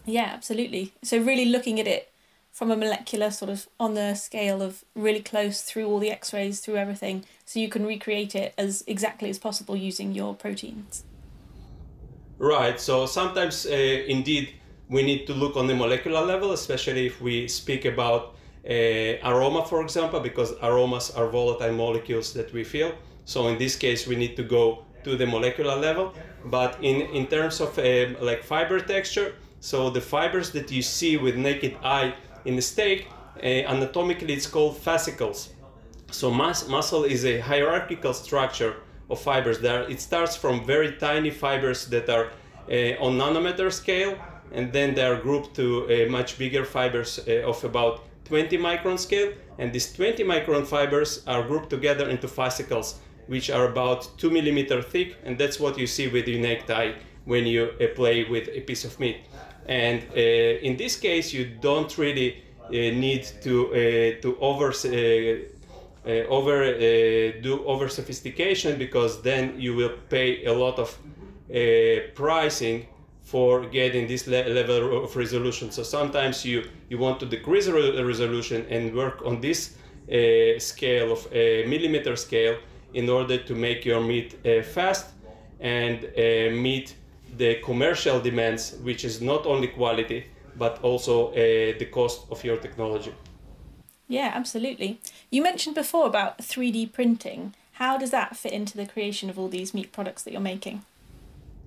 Yeah, 0.04 0.30
absolutely. 0.32 0.92
So, 1.02 1.18
really 1.18 1.46
looking 1.46 1.80
at 1.80 1.86
it 1.86 2.12
from 2.52 2.70
a 2.70 2.76
molecular 2.76 3.30
sort 3.30 3.50
of 3.50 3.68
on 3.78 3.94
the 3.94 4.14
scale 4.14 4.62
of 4.62 4.82
really 4.94 5.20
close 5.20 5.60
through 5.60 5.86
all 5.86 5.98
the 5.98 6.10
x 6.10 6.32
rays, 6.32 6.60
through 6.60 6.76
everything, 6.76 7.24
so 7.44 7.60
you 7.60 7.68
can 7.68 7.84
recreate 7.84 8.34
it 8.34 8.54
as 8.56 8.82
exactly 8.86 9.28
as 9.28 9.38
possible 9.38 9.76
using 9.76 10.12
your 10.12 10.34
proteins. 10.34 11.04
Right. 12.38 12.80
So, 12.80 13.06
sometimes 13.06 13.66
uh, 13.66 13.70
indeed 13.70 14.54
we 14.88 15.02
need 15.02 15.26
to 15.26 15.34
look 15.34 15.56
on 15.56 15.66
the 15.66 15.74
molecular 15.74 16.24
level, 16.24 16.52
especially 16.52 17.06
if 17.06 17.20
we 17.20 17.48
speak 17.48 17.84
about 17.84 18.36
uh, 18.68 19.18
aroma, 19.22 19.64
for 19.66 19.82
example, 19.82 20.20
because 20.20 20.52
aromas 20.62 21.10
are 21.10 21.28
volatile 21.28 21.72
molecules 21.72 22.32
that 22.34 22.52
we 22.52 22.64
feel. 22.64 22.92
So, 23.24 23.48
in 23.48 23.58
this 23.58 23.76
case, 23.76 24.06
we 24.06 24.16
need 24.16 24.36
to 24.36 24.44
go 24.44 24.85
to 25.06 25.16
the 25.16 25.26
molecular 25.26 25.76
level. 25.76 26.12
But 26.44 26.76
in, 26.82 26.96
in 27.18 27.26
terms 27.28 27.60
of 27.60 27.78
uh, 27.78 27.84
like 28.20 28.42
fiber 28.42 28.78
texture, 28.80 29.34
so 29.60 29.90
the 29.90 30.00
fibers 30.00 30.50
that 30.50 30.70
you 30.70 30.82
see 30.82 31.16
with 31.16 31.36
naked 31.36 31.76
eye 31.82 32.12
in 32.44 32.56
the 32.56 32.62
steak, 32.62 33.08
uh, 33.42 33.46
anatomically 33.72 34.34
it's 34.34 34.46
called 34.46 34.76
fascicles. 34.76 35.50
So 36.10 36.30
mus- 36.30 36.68
muscle 36.68 37.04
is 37.04 37.24
a 37.24 37.38
hierarchical 37.40 38.14
structure 38.14 38.74
of 39.08 39.20
fibers. 39.20 39.60
There, 39.60 39.82
it 39.88 40.00
starts 40.00 40.34
from 40.36 40.64
very 40.66 40.92
tiny 40.96 41.30
fibers 41.30 41.86
that 41.86 42.08
are 42.10 42.26
uh, 42.70 43.04
on 43.04 43.12
nanometer 43.22 43.72
scale, 43.72 44.18
and 44.52 44.72
then 44.72 44.94
they 44.94 45.04
are 45.04 45.20
grouped 45.20 45.54
to 45.56 45.66
uh, 45.86 46.10
much 46.10 46.38
bigger 46.38 46.64
fibers 46.64 47.20
uh, 47.28 47.50
of 47.50 47.62
about 47.64 48.02
20 48.24 48.58
micron 48.58 48.98
scale. 48.98 49.32
And 49.58 49.72
these 49.72 49.92
20 49.92 50.24
micron 50.24 50.66
fibers 50.66 51.22
are 51.26 51.42
grouped 51.42 51.70
together 51.70 52.08
into 52.08 52.28
fascicles 52.28 52.98
which 53.26 53.50
are 53.50 53.64
about 53.64 54.08
two 54.18 54.30
millimeter 54.30 54.82
thick, 54.82 55.16
and 55.24 55.38
that's 55.38 55.58
what 55.58 55.78
you 55.78 55.86
see 55.86 56.08
with 56.08 56.28
your 56.28 56.40
necktie 56.40 56.92
when 57.24 57.46
you 57.46 57.70
uh, 57.80 57.86
play 57.94 58.24
with 58.24 58.48
a 58.48 58.60
piece 58.60 58.84
of 58.84 58.98
meat. 59.00 59.16
And 59.66 60.02
uh, 60.10 60.66
in 60.66 60.76
this 60.76 60.96
case, 60.96 61.32
you 61.32 61.44
don't 61.60 61.96
really 61.98 62.44
uh, 62.66 62.70
need 62.70 63.24
to 63.42 63.66
uh, 63.68 64.22
to 64.22 64.36
over 64.40 64.70
uh, 64.70 66.10
over 66.28 66.72
do 67.42 67.64
over 67.66 67.88
sophistication 67.88 68.78
because 68.78 69.22
then 69.22 69.60
you 69.60 69.74
will 69.74 69.94
pay 70.08 70.44
a 70.44 70.52
lot 70.52 70.78
of 70.78 70.96
pricing 72.14 72.86
for 73.26 73.66
getting 73.66 74.06
this 74.06 74.28
le- 74.28 74.48
level 74.48 75.04
of 75.04 75.16
resolution. 75.16 75.72
So 75.72 75.82
sometimes 75.82 76.44
you, 76.44 76.62
you 76.88 76.96
want 76.98 77.18
to 77.20 77.26
decrease 77.26 77.66
the 77.66 78.04
resolution 78.04 78.64
and 78.70 78.94
work 78.94 79.20
on 79.24 79.40
this 79.40 79.74
uh, 80.08 80.60
scale 80.60 81.10
of 81.10 81.26
a 81.32 81.66
millimeter 81.66 82.14
scale 82.14 82.56
in 82.96 83.08
order 83.08 83.38
to 83.38 83.54
make 83.54 83.84
your 83.84 84.00
meat 84.00 84.34
uh, 84.34 84.62
fast 84.62 85.06
and 85.60 86.04
uh, 86.04 86.50
meet 86.50 86.96
the 87.36 87.56
commercial 87.56 88.18
demands, 88.20 88.76
which 88.82 89.04
is 89.04 89.20
not 89.20 89.46
only 89.46 89.68
quality 89.68 90.24
but 90.58 90.82
also 90.82 91.28
uh, 91.28 91.34
the 91.78 91.88
cost 91.92 92.26
of 92.30 92.42
your 92.42 92.56
technology. 92.56 93.12
Yeah, 94.08 94.30
absolutely. 94.34 95.00
You 95.30 95.42
mentioned 95.42 95.74
before 95.74 96.06
about 96.06 96.38
3D 96.38 96.92
printing. 96.92 97.54
How 97.72 97.98
does 97.98 98.10
that 98.10 98.36
fit 98.36 98.52
into 98.52 98.76
the 98.76 98.86
creation 98.86 99.28
of 99.28 99.38
all 99.38 99.48
these 99.48 99.74
meat 99.74 99.92
products 99.92 100.22
that 100.22 100.32
you're 100.32 100.40
making? 100.40 100.82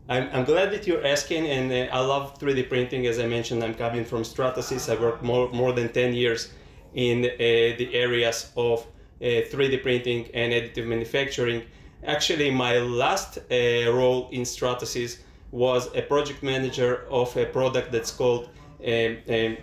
I'm, 0.08 0.28
I'm 0.34 0.44
glad 0.44 0.72
that 0.72 0.88
you're 0.88 1.06
asking, 1.06 1.46
and 1.46 1.72
uh, 1.72 1.96
I 1.96 2.00
love 2.00 2.40
3D 2.40 2.68
printing. 2.68 3.06
As 3.06 3.20
I 3.20 3.28
mentioned, 3.28 3.64
I'm 3.64 3.76
coming 3.76 4.06
from 4.06 4.24
Stratasys. 4.24 4.92
I 4.92 5.00
worked 5.00 5.22
more, 5.22 5.50
more 5.52 5.72
than 5.72 5.90
10 5.90 6.14
years 6.14 6.52
in 6.96 7.26
uh, 7.26 7.38
the 7.78 7.90
areas 7.94 8.52
of 8.58 8.88
3D 9.22 9.80
uh, 9.80 9.82
printing 9.82 10.30
and 10.34 10.54
additive 10.54 10.86
manufacturing. 10.86 11.64
Actually, 12.06 12.50
my 12.52 12.78
last 12.78 13.38
uh, 13.38 13.92
role 13.92 14.30
in 14.32 14.42
Stratasys 14.42 15.20
was 15.52 15.94
a 15.96 16.02
project 16.02 16.44
manager 16.44 17.06
of 17.10 17.36
a 17.36 17.46
product 17.46 17.92
that's 17.92 18.12
called 18.12 18.50
a, 18.82 19.08
um, 19.08 19.18
a 19.28 19.48
um, 19.48 19.58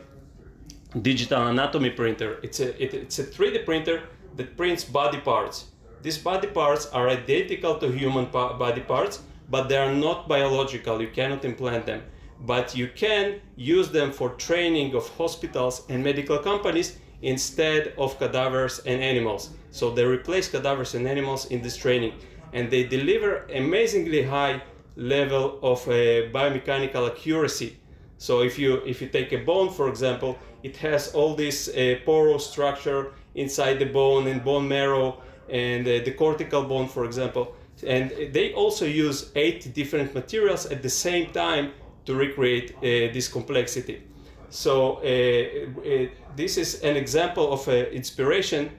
digital 1.02 1.46
anatomy 1.46 1.90
printer. 1.90 2.38
It's 2.42 2.60
a, 2.60 2.82
it, 2.82 2.94
it's 2.94 3.18
a 3.18 3.24
3D 3.24 3.64
printer 3.64 4.02
that 4.36 4.56
prints 4.56 4.84
body 4.84 5.18
parts. 5.18 5.66
These 6.02 6.18
body 6.18 6.48
parts 6.48 6.86
are 6.86 7.08
identical 7.08 7.78
to 7.78 7.90
human 7.90 8.26
body 8.26 8.82
parts, 8.82 9.22
but 9.50 9.68
they 9.68 9.78
are 9.78 9.94
not 9.94 10.28
biological. 10.28 11.00
You 11.00 11.08
cannot 11.08 11.44
implant 11.44 11.86
them. 11.86 12.02
But 12.40 12.76
you 12.76 12.88
can 12.88 13.40
use 13.56 13.90
them 13.90 14.12
for 14.12 14.30
training 14.30 14.94
of 14.94 15.08
hospitals 15.16 15.84
and 15.88 16.04
medical 16.04 16.38
companies 16.38 16.98
instead 17.22 17.94
of 17.98 18.18
cadavers 18.18 18.80
and 18.80 19.02
animals. 19.02 19.50
So 19.70 19.90
they 19.90 20.04
replace 20.04 20.48
cadavers 20.48 20.94
and 20.94 21.06
animals 21.06 21.46
in 21.46 21.62
this 21.62 21.76
training, 21.76 22.14
and 22.52 22.70
they 22.70 22.84
deliver 22.84 23.46
amazingly 23.54 24.22
high 24.22 24.62
level 24.96 25.58
of 25.62 25.86
uh, 25.88 26.32
biomechanical 26.32 27.10
accuracy. 27.10 27.78
So 28.18 28.40
if 28.40 28.58
you 28.58 28.76
if 28.86 29.02
you 29.02 29.08
take 29.08 29.32
a 29.32 29.44
bone, 29.44 29.70
for 29.70 29.88
example, 29.88 30.38
it 30.62 30.76
has 30.78 31.12
all 31.14 31.34
this 31.34 31.68
uh, 31.68 31.96
porous 32.04 32.46
structure 32.46 33.12
inside 33.34 33.78
the 33.78 33.84
bone 33.84 34.26
and 34.26 34.42
bone 34.42 34.66
marrow 34.66 35.20
and 35.50 35.86
uh, 35.86 36.00
the 36.04 36.12
cortical 36.12 36.62
bone, 36.64 36.88
for 36.88 37.04
example. 37.04 37.54
And 37.86 38.10
they 38.32 38.54
also 38.54 38.86
use 38.86 39.30
eight 39.34 39.74
different 39.74 40.14
materials 40.14 40.64
at 40.66 40.82
the 40.82 40.88
same 40.88 41.30
time 41.32 41.72
to 42.06 42.14
recreate 42.14 42.74
uh, 42.78 43.12
this 43.12 43.28
complexity. 43.28 44.02
So 44.50 44.96
uh, 44.96 45.80
uh, 45.80 46.08
this 46.36 46.56
is 46.56 46.82
an 46.82 46.96
example 46.96 47.52
of 47.52 47.66
an 47.68 47.86
inspiration 47.86 48.70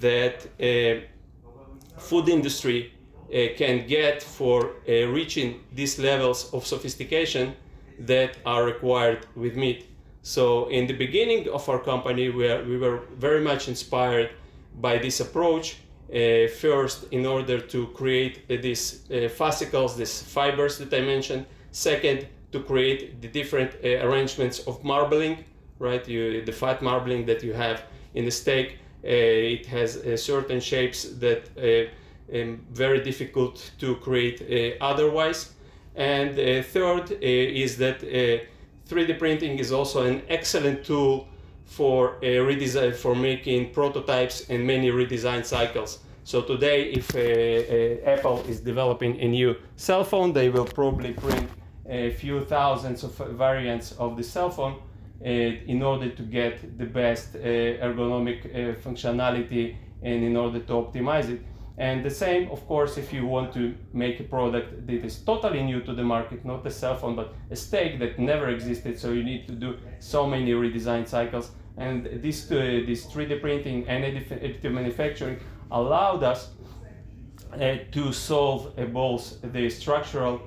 that 0.00 0.46
uh, 0.60 1.00
food 2.00 2.28
industry 2.28 2.92
can 3.56 3.86
get 3.88 4.22
for 4.22 4.76
reaching 4.86 5.60
these 5.72 5.98
levels 5.98 6.52
of 6.54 6.64
sophistication 6.64 7.54
that 7.98 8.36
are 8.46 8.64
required 8.64 9.26
with 9.34 9.56
meat. 9.56 9.86
So 10.22 10.68
in 10.68 10.86
the 10.86 10.92
beginning 10.92 11.48
of 11.48 11.68
our 11.68 11.78
company, 11.78 12.30
we, 12.30 12.48
are, 12.48 12.62
we 12.62 12.78
were 12.78 13.00
very 13.18 13.40
much 13.40 13.68
inspired 13.68 14.30
by 14.80 14.98
this 14.98 15.20
approach. 15.20 15.76
Uh, 16.08 16.48
first, 16.48 17.06
in 17.12 17.26
order 17.26 17.58
to 17.58 17.86
create 17.88 18.42
uh, 18.48 18.56
these 18.60 19.10
uh, 19.10 19.28
fascicles, 19.28 19.96
these 19.96 20.22
fibers 20.22 20.78
that 20.78 20.92
I 20.92 21.00
mentioned. 21.00 21.46
Second, 21.72 22.28
to 22.54 22.60
create 22.60 23.20
the 23.20 23.28
different 23.28 23.72
uh, 23.74 24.06
arrangements 24.06 24.60
of 24.68 24.82
marbling, 24.84 25.44
right? 25.80 26.08
You, 26.08 26.44
the 26.44 26.52
fat 26.52 26.82
marbling 26.82 27.26
that 27.26 27.42
you 27.42 27.52
have 27.52 27.82
in 28.14 28.24
the 28.24 28.30
steak, 28.30 28.78
uh, 29.04 29.56
it 29.58 29.66
has 29.66 29.96
uh, 29.96 30.16
certain 30.16 30.60
shapes 30.60 31.02
that 31.24 31.42
um, 32.32 32.64
very 32.70 33.00
difficult 33.02 33.72
to 33.80 33.96
create 33.96 34.38
otherwise. 34.80 35.52
And 35.96 36.34
third 36.66 37.12
is 37.20 37.76
that 37.78 38.00
3D 38.88 39.18
printing 39.18 39.58
is 39.58 39.70
also 39.72 40.04
an 40.04 40.22
excellent 40.28 40.84
tool 40.84 41.28
for 41.64 42.18
redesign 42.22 42.94
for 42.94 43.14
making 43.14 43.72
prototypes 43.72 44.48
and 44.50 44.66
many 44.66 44.90
redesign 44.90 45.44
cycles. 45.44 45.98
So 46.24 46.40
today, 46.42 46.90
if 47.00 47.14
uh, 47.14 47.18
uh, 47.18 48.14
Apple 48.14 48.42
is 48.48 48.60
developing 48.60 49.20
a 49.20 49.28
new 49.28 49.54
cell 49.76 50.04
phone, 50.04 50.32
they 50.32 50.48
will 50.48 50.64
probably 50.64 51.12
print 51.12 51.48
a 51.88 52.10
few 52.12 52.44
thousands 52.44 53.04
of 53.04 53.14
variants 53.36 53.92
of 53.92 54.16
the 54.16 54.22
cell 54.22 54.50
phone 54.50 54.76
uh, 55.24 55.28
in 55.28 55.82
order 55.82 56.10
to 56.10 56.22
get 56.22 56.78
the 56.78 56.84
best 56.84 57.34
uh, 57.34 57.38
ergonomic 57.38 58.44
uh, 58.46 58.74
functionality 58.80 59.76
and 60.02 60.22
in 60.24 60.36
order 60.36 60.60
to 60.60 60.72
optimize 60.72 61.28
it. 61.30 61.40
And 61.76 62.04
the 62.04 62.10
same, 62.10 62.50
of 62.50 62.66
course, 62.66 62.98
if 62.98 63.12
you 63.12 63.26
want 63.26 63.52
to 63.54 63.74
make 63.92 64.20
a 64.20 64.22
product 64.22 64.86
that 64.86 65.04
is 65.04 65.18
totally 65.18 65.62
new 65.62 65.80
to 65.80 65.92
the 65.92 66.04
market, 66.04 66.44
not 66.44 66.64
a 66.66 66.70
cell 66.70 66.96
phone, 66.96 67.16
but 67.16 67.34
a 67.50 67.56
steak 67.56 67.98
that 67.98 68.18
never 68.18 68.48
existed. 68.48 68.98
So 68.98 69.10
you 69.10 69.24
need 69.24 69.48
to 69.48 69.54
do 69.54 69.78
so 69.98 70.26
many 70.26 70.52
redesign 70.52 71.08
cycles. 71.08 71.50
And 71.76 72.06
this, 72.22 72.48
uh, 72.50 72.82
this 72.86 73.06
3D 73.06 73.40
printing 73.40 73.88
and 73.88 74.04
additive 74.04 74.70
manufacturing 74.70 75.40
allowed 75.72 76.22
us 76.22 76.50
uh, 77.52 77.76
to 77.90 78.12
solve 78.12 78.78
uh, 78.78 78.84
both 78.84 79.40
the 79.42 79.68
structural 79.68 80.42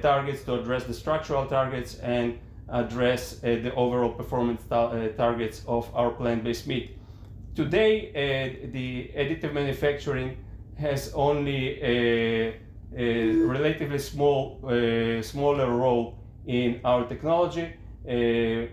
targets, 0.00 0.42
to 0.44 0.54
address 0.54 0.84
the 0.84 0.94
structural 0.94 1.46
targets 1.46 1.96
and 1.96 2.38
address 2.68 3.42
uh, 3.44 3.58
the 3.62 3.74
overall 3.74 4.12
performance 4.12 4.62
ta- 4.68 4.88
uh, 4.88 5.08
targets 5.08 5.62
of 5.66 5.90
our 5.94 6.10
plant-based 6.10 6.66
meat. 6.66 6.96
Today, 7.54 8.10
the 8.72 9.12
additive 9.16 9.52
manufacturing 9.52 10.36
has 10.76 11.12
only 11.14 11.80
a, 11.82 12.60
a 12.96 13.32
relatively 13.36 13.98
small, 13.98 14.60
uh, 14.64 15.22
smaller 15.22 15.70
role 15.70 16.18
in 16.46 16.80
our 16.84 17.04
technology. 17.04 17.72
Uh, 18.08 18.66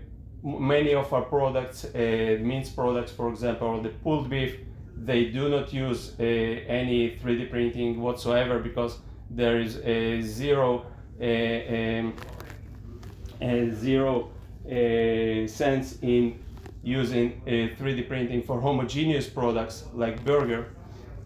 many 0.44 0.94
of 0.94 1.14
our 1.14 1.22
products, 1.22 1.86
uh, 1.86 2.38
minced 2.42 2.76
products, 2.76 3.12
for 3.12 3.30
example, 3.30 3.68
or 3.68 3.82
the 3.82 3.90
pulled 3.90 4.30
beef, 4.30 4.58
they 4.98 5.26
do 5.26 5.50
not 5.50 5.74
use 5.74 6.14
uh, 6.20 6.24
any 6.24 7.18
3D 7.18 7.50
printing 7.50 8.02
whatsoever 8.02 8.60
because 8.60 8.98
there 9.36 9.60
is 9.60 9.78
a 9.78 10.22
zero, 10.22 10.86
uh, 11.20 11.26
um, 11.26 12.16
a 13.42 13.72
zero 13.72 14.30
uh, 14.66 15.48
sense 15.48 15.98
in 16.02 16.40
using 16.84 17.42
3D 17.46 18.08
printing 18.08 18.42
for 18.42 18.60
homogeneous 18.60 19.28
products 19.28 19.86
like 19.94 20.24
burger 20.26 20.68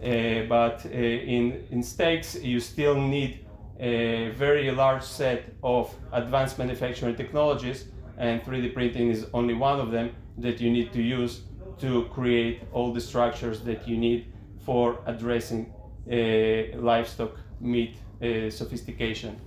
uh, 0.04 0.44
but 0.48 0.86
uh, 0.86 0.90
in, 0.90 1.66
in 1.72 1.82
steaks, 1.82 2.36
you 2.36 2.60
still 2.60 2.96
need 2.96 3.40
a 3.80 4.30
very 4.32 4.70
large 4.72 5.04
set 5.04 5.54
of 5.64 5.94
advanced 6.12 6.60
manufacturing 6.60 7.16
technologies, 7.16 7.86
and 8.18 8.42
3D 8.44 8.74
printing 8.74 9.10
is 9.10 9.26
only 9.34 9.54
one 9.54 9.80
of 9.80 9.92
them 9.92 10.12
that 10.38 10.60
you 10.62 10.70
need 10.70 10.92
to 10.94 11.02
use 11.02 11.42
to 11.80 12.06
create 12.06 12.62
all 12.72 12.94
the 12.94 13.02
structures 13.02 13.62
that 13.62 13.88
you 13.88 13.98
need 13.98 14.32
for 14.66 15.00
addressing 15.06 15.74
uh, 16.12 16.78
livestock 16.80 17.32
meat 17.60 17.96
uh, 18.22 18.50
sophistication. 18.50 19.40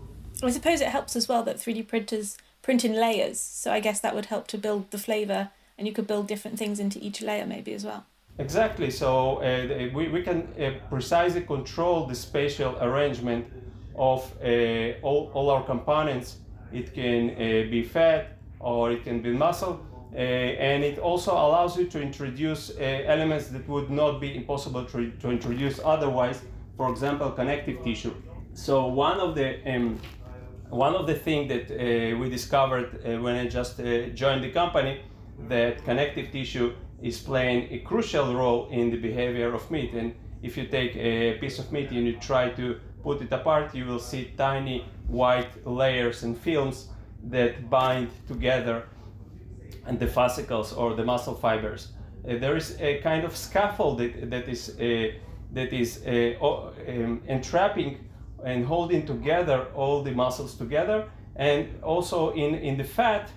I 0.42 0.50
suppose 0.50 0.80
it 0.80 0.88
helps 0.88 1.16
as 1.16 1.28
well 1.28 1.42
that 1.44 1.56
3D 1.56 1.88
printers 1.88 2.38
print 2.62 2.84
in 2.84 2.94
layers, 2.94 3.40
so 3.40 3.72
I 3.72 3.80
guess 3.80 4.00
that 4.00 4.14
would 4.14 4.26
help 4.26 4.46
to 4.48 4.58
build 4.58 4.90
the 4.90 4.98
flavor, 4.98 5.50
and 5.76 5.86
you 5.86 5.92
could 5.92 6.06
build 6.06 6.26
different 6.26 6.58
things 6.58 6.78
into 6.80 6.98
each 7.02 7.22
layer 7.22 7.46
maybe 7.46 7.72
as 7.72 7.84
well. 7.84 8.04
Exactly. 8.38 8.90
So 8.90 9.38
uh, 9.38 9.88
we, 9.92 10.08
we 10.08 10.22
can 10.22 10.48
uh, 10.60 10.70
precisely 10.88 11.40
control 11.40 12.06
the 12.06 12.14
spatial 12.14 12.76
arrangement 12.80 13.46
of 13.96 14.32
uh, 14.42 14.92
all, 15.02 15.30
all 15.34 15.50
our 15.50 15.64
components. 15.64 16.36
It 16.72 16.94
can 16.94 17.30
uh, 17.30 17.68
be 17.68 17.82
fat 17.82 18.38
or 18.60 18.92
it 18.92 19.02
can 19.02 19.22
be 19.22 19.32
muscle. 19.32 19.84
Uh, 20.12 20.16
and 20.16 20.84
it 20.84 20.98
also 20.98 21.32
allows 21.32 21.76
you 21.76 21.84
to 21.86 22.00
introduce 22.00 22.70
uh, 22.70 23.02
elements 23.06 23.48
that 23.48 23.68
would 23.68 23.90
not 23.90 24.20
be 24.20 24.36
impossible 24.36 24.84
to, 24.84 25.10
to 25.20 25.30
introduce 25.30 25.80
otherwise. 25.84 26.42
For 26.78 26.90
example, 26.90 27.32
connective 27.32 27.82
tissue. 27.82 28.14
So 28.54 28.86
one 28.86 29.18
of 29.20 29.34
the 29.34 29.48
um, 29.66 30.00
one 30.70 30.94
of 30.94 31.06
the 31.06 31.14
things 31.14 31.48
that 31.48 31.68
we 32.20 32.30
discovered 32.30 32.88
when 33.24 33.34
I 33.36 33.48
just 33.48 33.78
joined 34.14 34.42
the 34.44 34.52
company 34.52 35.00
that 35.48 35.84
connective 35.84 36.30
tissue 36.30 36.74
is 37.02 37.18
playing 37.18 37.68
a 37.72 37.78
crucial 37.78 38.34
role 38.34 38.68
in 38.70 38.90
the 38.90 38.96
behavior 38.96 39.54
of 39.54 39.70
meat. 39.70 39.92
And 39.94 40.14
if 40.42 40.56
you 40.56 40.66
take 40.66 40.94
a 40.96 41.38
piece 41.38 41.58
of 41.58 41.72
meat 41.72 41.90
and 41.90 42.06
you 42.06 42.16
try 42.16 42.50
to 42.50 42.78
put 43.02 43.22
it 43.22 43.32
apart, 43.32 43.74
you 43.74 43.84
will 43.86 43.98
see 43.98 44.32
tiny 44.36 44.84
white 45.08 45.66
layers 45.66 46.22
and 46.22 46.36
films 46.36 46.88
that 47.24 47.70
bind 47.70 48.10
together 48.26 48.84
and 49.86 49.98
the 49.98 50.06
fascicles 50.06 50.72
or 50.72 50.94
the 50.94 51.04
muscle 51.04 51.34
fibers. 51.34 51.92
Uh, 52.28 52.36
there 52.38 52.56
is 52.56 52.76
a 52.80 53.00
kind 53.00 53.24
of 53.24 53.36
scaffold 53.36 53.98
that, 53.98 54.30
that 54.30 54.48
is 54.48 54.78
uh, 54.78 55.08
that 55.52 55.72
is 55.72 56.02
uh, 56.06 56.34
um, 56.40 57.22
entrapping 57.26 57.98
and 58.44 58.64
holding 58.64 59.04
together 59.06 59.66
all 59.74 60.02
the 60.02 60.12
muscles 60.12 60.54
together, 60.54 61.08
and 61.36 61.68
also 61.82 62.30
in 62.30 62.54
in 62.54 62.76
the 62.76 62.84
fat 62.84 63.30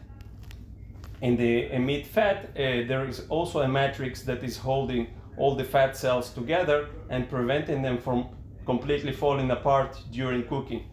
in 1.21 1.38
the 1.38 1.78
meat 1.78 2.08
fat, 2.08 2.50
uh, 2.50 2.88
there 2.88 3.06
is 3.06 3.26
also 3.30 3.62
a 3.62 3.67
matrix 3.67 4.24
that 4.24 4.43
is 4.43 4.58
holding 4.58 5.08
all 5.38 5.56
the 5.56 5.63
fat 5.63 5.95
cells 5.95 6.32
together 6.32 6.89
and 7.10 7.30
preventing 7.30 7.82
them 7.82 7.97
from 7.97 8.28
completely 8.65 9.12
falling 9.12 9.52
apart 9.52 10.02
during 10.12 10.43
cooking, 10.47 10.84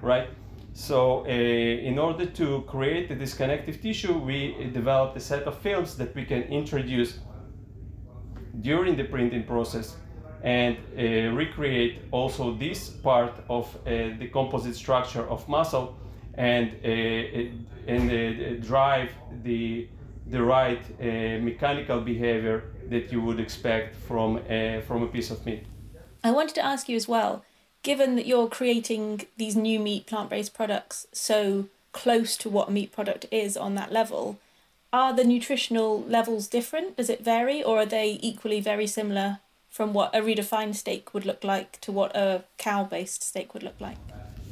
right? 0.00 0.28
So, 0.72 1.26
uh, 1.26 1.28
in 1.28 1.98
order 1.98 2.26
to 2.26 2.62
create 2.62 3.18
this 3.18 3.34
connective 3.34 3.82
tissue, 3.82 4.16
we 4.16 4.70
developed 4.72 5.16
a 5.16 5.20
set 5.20 5.42
of 5.42 5.58
films 5.58 5.96
that 5.96 6.14
we 6.14 6.24
can 6.24 6.42
introduce 6.44 7.18
during 8.60 8.96
the 8.96 9.04
printing 9.04 9.44
process 9.44 9.96
and 10.42 10.76
uh, 10.76 11.02
recreate 11.36 12.00
also 12.10 12.54
this 12.54 12.90
part 12.90 13.32
of 13.48 13.74
uh, 13.76 14.10
the 14.18 14.28
composite 14.32 14.74
structure 14.74 15.22
of 15.28 15.48
muscle 15.48 15.96
and 16.34 16.72
uh, 16.84 16.88
and 17.86 18.62
drive 18.62 19.10
the 19.42 19.88
the 20.26 20.42
right 20.42 20.82
mechanical 21.42 22.00
behavior 22.00 22.62
that 22.88 23.12
you 23.12 23.20
would 23.20 23.40
expect 23.40 23.96
from 24.08 24.40
from 24.86 25.02
a 25.02 25.06
piece 25.06 25.30
of 25.30 25.44
meat. 25.44 25.64
I 26.24 26.30
wanted 26.30 26.54
to 26.54 26.64
ask 26.64 26.88
you 26.88 26.96
as 26.96 27.08
well, 27.08 27.44
given 27.82 28.14
that 28.16 28.26
you're 28.26 28.48
creating 28.48 29.26
these 29.36 29.56
new 29.56 29.80
meat 29.80 30.06
plant-based 30.06 30.54
products 30.54 31.06
so 31.12 31.66
close 31.90 32.36
to 32.38 32.48
what 32.48 32.68
a 32.68 32.72
meat 32.72 32.92
product 32.92 33.26
is 33.30 33.56
on 33.56 33.74
that 33.74 33.92
level, 33.92 34.38
are 34.92 35.12
the 35.12 35.24
nutritional 35.24 36.02
levels 36.04 36.46
different? 36.46 36.96
Does 36.96 37.10
it 37.10 37.24
vary, 37.24 37.62
or 37.62 37.78
are 37.78 37.86
they 37.86 38.18
equally 38.22 38.60
very 38.60 38.86
similar 38.86 39.40
from 39.72 39.94
what 39.94 40.14
a 40.14 40.20
redefined 40.20 40.74
steak 40.74 41.14
would 41.14 41.24
look 41.24 41.42
like 41.42 41.80
to 41.80 41.90
what 41.90 42.14
a 42.14 42.44
cow-based 42.58 43.22
steak 43.22 43.54
would 43.54 43.62
look 43.62 43.80
like? 43.80 43.96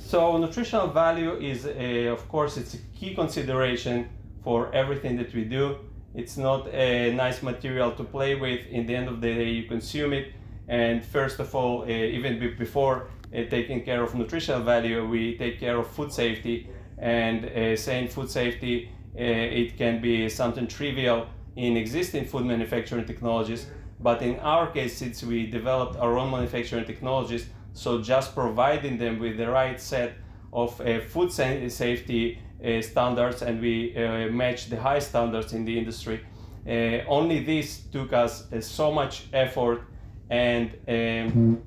So 0.01 0.39
nutritional 0.39 0.89
value 0.89 1.35
is, 1.37 1.67
a, 1.67 2.07
of 2.07 2.27
course, 2.29 2.57
it's 2.57 2.73
a 2.73 2.79
key 2.99 3.15
consideration 3.15 4.09
for 4.43 4.75
everything 4.75 5.19
that 5.19 5.35
we 5.35 5.45
do. 5.45 5.77
It's 6.15 6.39
not 6.39 6.67
a 6.69 7.13
nice 7.13 7.43
material 7.43 7.93
to 7.93 8.03
play 8.03 8.35
with. 8.35 8.67
In 8.69 8.87
the 8.87 8.97
end 8.97 9.09
of 9.09 9.21
the 9.21 9.35
day, 9.35 9.51
you 9.51 9.65
consume 9.69 10.15
it. 10.15 10.33
And 10.69 11.05
first 11.05 11.39
of 11.39 11.55
all, 11.55 11.83
uh, 11.83 11.87
even 11.89 12.57
before 12.59 13.11
uh, 13.33 13.45
taking 13.51 13.85
care 13.85 14.03
of 14.03 14.15
nutritional 14.15 14.63
value, 14.63 15.07
we 15.07 15.37
take 15.37 15.61
care 15.61 15.77
of 15.77 15.87
food 15.87 16.13
safety. 16.13 16.67
And 16.97 17.45
uh, 17.45 17.77
saying 17.77 18.09
food 18.09 18.31
safety, 18.31 18.91
it 19.15 19.77
can 19.77 20.01
be 20.01 20.29
something 20.31 20.67
trivial 20.67 21.27
in 21.57 21.77
existing 21.77 22.25
food 22.25 22.47
manufacturing 22.47 23.05
technologies, 23.05 23.67
but 24.03 24.23
in 24.23 24.39
our 24.41 24.71
case, 24.71 24.97
since 24.97 25.23
we 25.23 25.47
developed 25.47 25.97
our 25.97 26.17
own 26.19 26.31
manufacturing 26.31 26.87
technologies, 26.87 27.47
so 27.73 28.01
just 28.01 28.35
providing 28.35 28.99
them 28.99 29.19
with 29.19 29.37
the 29.37 29.49
right 29.49 29.81
set 29.81 30.15
of 30.53 30.81
uh, 30.81 31.01
food 31.01 31.31
safety 31.33 32.39
uh, 32.65 32.83
standards 32.83 33.43
and 33.43 33.61
we 33.61 33.97
uh, 33.97 34.29
match 34.29 34.69
the 34.69 34.81
high 34.81 34.99
standards 34.99 35.53
in 35.53 35.65
the 35.65 35.79
industry. 35.79 36.21
Uh, 36.67 37.05
only 37.09 37.43
this 37.45 37.81
took 37.93 38.13
us 38.13 38.53
uh, 38.53 38.61
so 38.61 38.93
much 38.93 39.27
effort 39.33 39.83
and 40.29 40.71
um, 40.89 41.63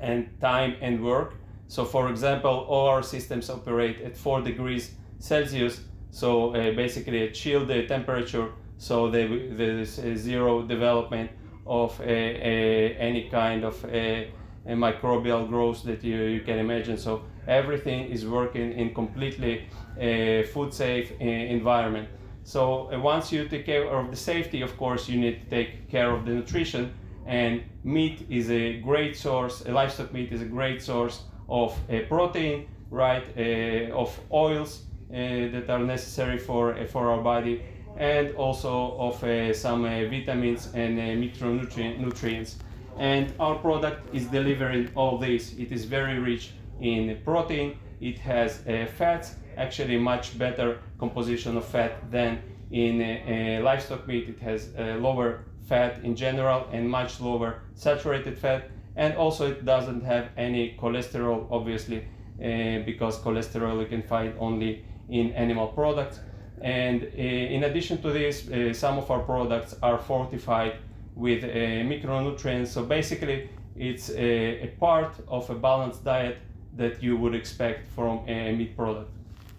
and 0.00 0.28
time 0.40 0.74
and 0.80 1.02
work. 1.02 1.34
So, 1.68 1.84
for 1.84 2.10
example, 2.10 2.66
all 2.68 2.88
our 2.88 3.02
systems 3.02 3.48
operate 3.50 4.00
at 4.02 4.16
four 4.16 4.42
degrees 4.42 4.92
Celsius. 5.18 5.80
So 6.10 6.54
uh, 6.54 6.72
basically, 6.72 7.22
a 7.22 7.30
chilled 7.30 7.68
temperature. 7.88 8.52
So 8.78 9.10
there 9.10 9.32
is 9.32 10.00
zero 10.16 10.62
development 10.62 11.30
of 11.66 12.00
any 12.00 13.28
kind 13.30 13.64
of 13.64 13.84
microbial 14.66 15.48
growth 15.48 15.82
that 15.84 16.04
you, 16.04 16.22
you 16.24 16.40
can 16.40 16.58
imagine. 16.58 16.96
So 16.96 17.24
everything 17.46 18.10
is 18.10 18.26
working 18.26 18.72
in 18.72 18.94
completely 18.94 19.66
food 20.52 20.72
safe 20.72 21.12
uh, 21.20 21.24
environment. 21.24 22.08
So 22.44 22.92
uh, 22.92 22.98
once 22.98 23.30
you 23.30 23.48
take 23.48 23.66
care 23.66 23.88
of 23.88 24.10
the 24.10 24.16
safety, 24.16 24.62
of 24.62 24.76
course, 24.76 25.08
you 25.08 25.18
need 25.18 25.42
to 25.44 25.50
take 25.50 25.88
care 25.88 26.10
of 26.10 26.24
the 26.26 26.32
nutrition. 26.32 26.92
And 27.26 27.62
meat 27.84 28.26
is 28.28 28.50
a 28.50 28.80
great 28.80 29.16
source. 29.16 29.64
Eh, 29.64 29.72
livestock 29.72 30.12
meat 30.12 30.32
is 30.32 30.42
a 30.42 30.46
great 30.46 30.82
source 30.82 31.22
of 31.48 31.78
protein, 32.08 32.68
right? 32.90 33.24
of 33.92 34.18
oils 34.32 34.82
that 35.10 35.68
are 35.68 35.78
necessary 35.78 36.38
for 36.38 36.74
for 36.86 37.10
our 37.10 37.22
body, 37.22 37.62
and 37.96 38.34
also 38.36 38.96
of 38.98 39.16
some 39.56 39.82
vitamins 39.84 40.68
and 40.74 40.98
micronutrients 40.98 42.56
and 42.98 43.32
our 43.40 43.56
product 43.56 44.14
is 44.14 44.26
delivering 44.26 44.90
all 44.94 45.18
this. 45.18 45.54
It 45.54 45.72
is 45.72 45.84
very 45.84 46.18
rich 46.18 46.52
in 46.80 47.18
protein, 47.24 47.78
it 48.00 48.18
has 48.18 48.66
uh, 48.66 48.86
fats, 48.96 49.36
actually 49.56 49.96
much 49.96 50.36
better 50.38 50.80
composition 50.98 51.56
of 51.56 51.64
fat 51.64 52.10
than 52.10 52.42
in 52.70 53.00
uh, 53.00 53.04
uh, 53.60 53.62
livestock 53.62 54.06
meat. 54.08 54.28
It 54.28 54.40
has 54.40 54.70
lower 55.00 55.44
fat 55.68 56.02
in 56.02 56.16
general 56.16 56.66
and 56.72 56.90
much 56.90 57.20
lower 57.20 57.62
saturated 57.74 58.36
fat, 58.38 58.70
and 58.96 59.16
also 59.16 59.50
it 59.50 59.64
doesn't 59.64 60.04
have 60.04 60.30
any 60.36 60.76
cholesterol, 60.80 61.46
obviously, 61.50 61.98
uh, 61.98 62.84
because 62.84 63.20
cholesterol 63.20 63.80
you 63.80 63.86
can 63.86 64.02
find 64.02 64.34
only 64.38 64.84
in 65.08 65.30
animal 65.32 65.68
products. 65.68 66.20
And 66.62 67.02
uh, 67.02 67.06
in 67.16 67.64
addition 67.64 68.00
to 68.02 68.12
this, 68.12 68.48
uh, 68.48 68.72
some 68.72 68.98
of 68.98 69.10
our 69.10 69.20
products 69.20 69.74
are 69.82 69.98
fortified 69.98 70.74
with 71.14 71.42
micronutrients. 71.42 72.68
So 72.68 72.84
basically, 72.84 73.50
it's 73.76 74.10
a, 74.10 74.64
a 74.64 74.66
part 74.78 75.14
of 75.28 75.50
a 75.50 75.54
balanced 75.54 76.04
diet 76.04 76.38
that 76.76 77.02
you 77.02 77.16
would 77.16 77.34
expect 77.34 77.90
from 77.94 78.26
a 78.28 78.52
meat 78.52 78.76
product. 78.76 79.10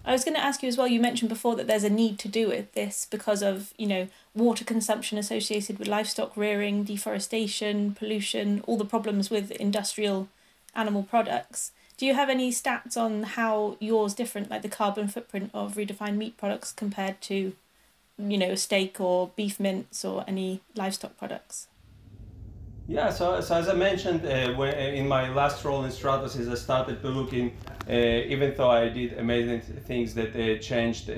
I 0.06 0.12
was 0.12 0.24
going 0.24 0.34
to 0.34 0.44
ask 0.44 0.62
you 0.62 0.68
as 0.68 0.76
well. 0.76 0.86
You 0.86 1.00
mentioned 1.00 1.30
before 1.30 1.56
that 1.56 1.66
there's 1.66 1.84
a 1.84 1.90
need 1.90 2.18
to 2.20 2.28
do 2.28 2.48
with 2.48 2.72
this 2.72 3.06
because 3.10 3.42
of 3.42 3.72
you 3.78 3.86
know 3.86 4.08
water 4.34 4.64
consumption 4.64 5.16
associated 5.16 5.78
with 5.78 5.88
livestock 5.88 6.36
rearing, 6.36 6.84
deforestation, 6.84 7.94
pollution, 7.94 8.62
all 8.66 8.76
the 8.76 8.84
problems 8.84 9.30
with 9.30 9.50
industrial 9.52 10.28
animal 10.74 11.04
products. 11.04 11.72
Do 11.96 12.06
you 12.06 12.14
have 12.14 12.28
any 12.28 12.50
stats 12.50 12.96
on 12.96 13.22
how 13.22 13.76
yours 13.78 14.14
different, 14.14 14.50
like 14.50 14.62
the 14.62 14.68
carbon 14.68 15.06
footprint 15.08 15.50
of 15.54 15.74
Redefine 15.74 16.16
Meat 16.16 16.36
products 16.36 16.72
compared 16.72 17.20
to, 17.22 17.52
you 18.18 18.38
know, 18.38 18.54
steak 18.56 19.00
or 19.00 19.30
beef 19.36 19.60
mince 19.60 20.04
or 20.04 20.24
any 20.26 20.60
livestock 20.74 21.16
products? 21.16 21.68
Yeah, 22.86 23.10
so, 23.10 23.40
so 23.40 23.56
as 23.56 23.68
I 23.68 23.74
mentioned, 23.74 24.26
uh, 24.26 24.52
when, 24.54 24.74
uh, 24.74 24.78
in 24.78 25.08
my 25.08 25.32
last 25.32 25.64
role 25.64 25.84
in 25.84 25.90
Stratasys, 25.90 26.50
I 26.50 26.54
started 26.54 27.00
to 27.00 27.08
look 27.08 27.32
in, 27.32 27.52
uh, 27.88 27.92
even 27.92 28.54
though 28.56 28.70
I 28.70 28.90
did 28.90 29.16
amazing 29.18 29.60
things 29.60 30.14
that 30.14 30.36
uh, 30.36 30.58
changed 30.60 31.08
uh, 31.08 31.12
uh, 31.12 31.16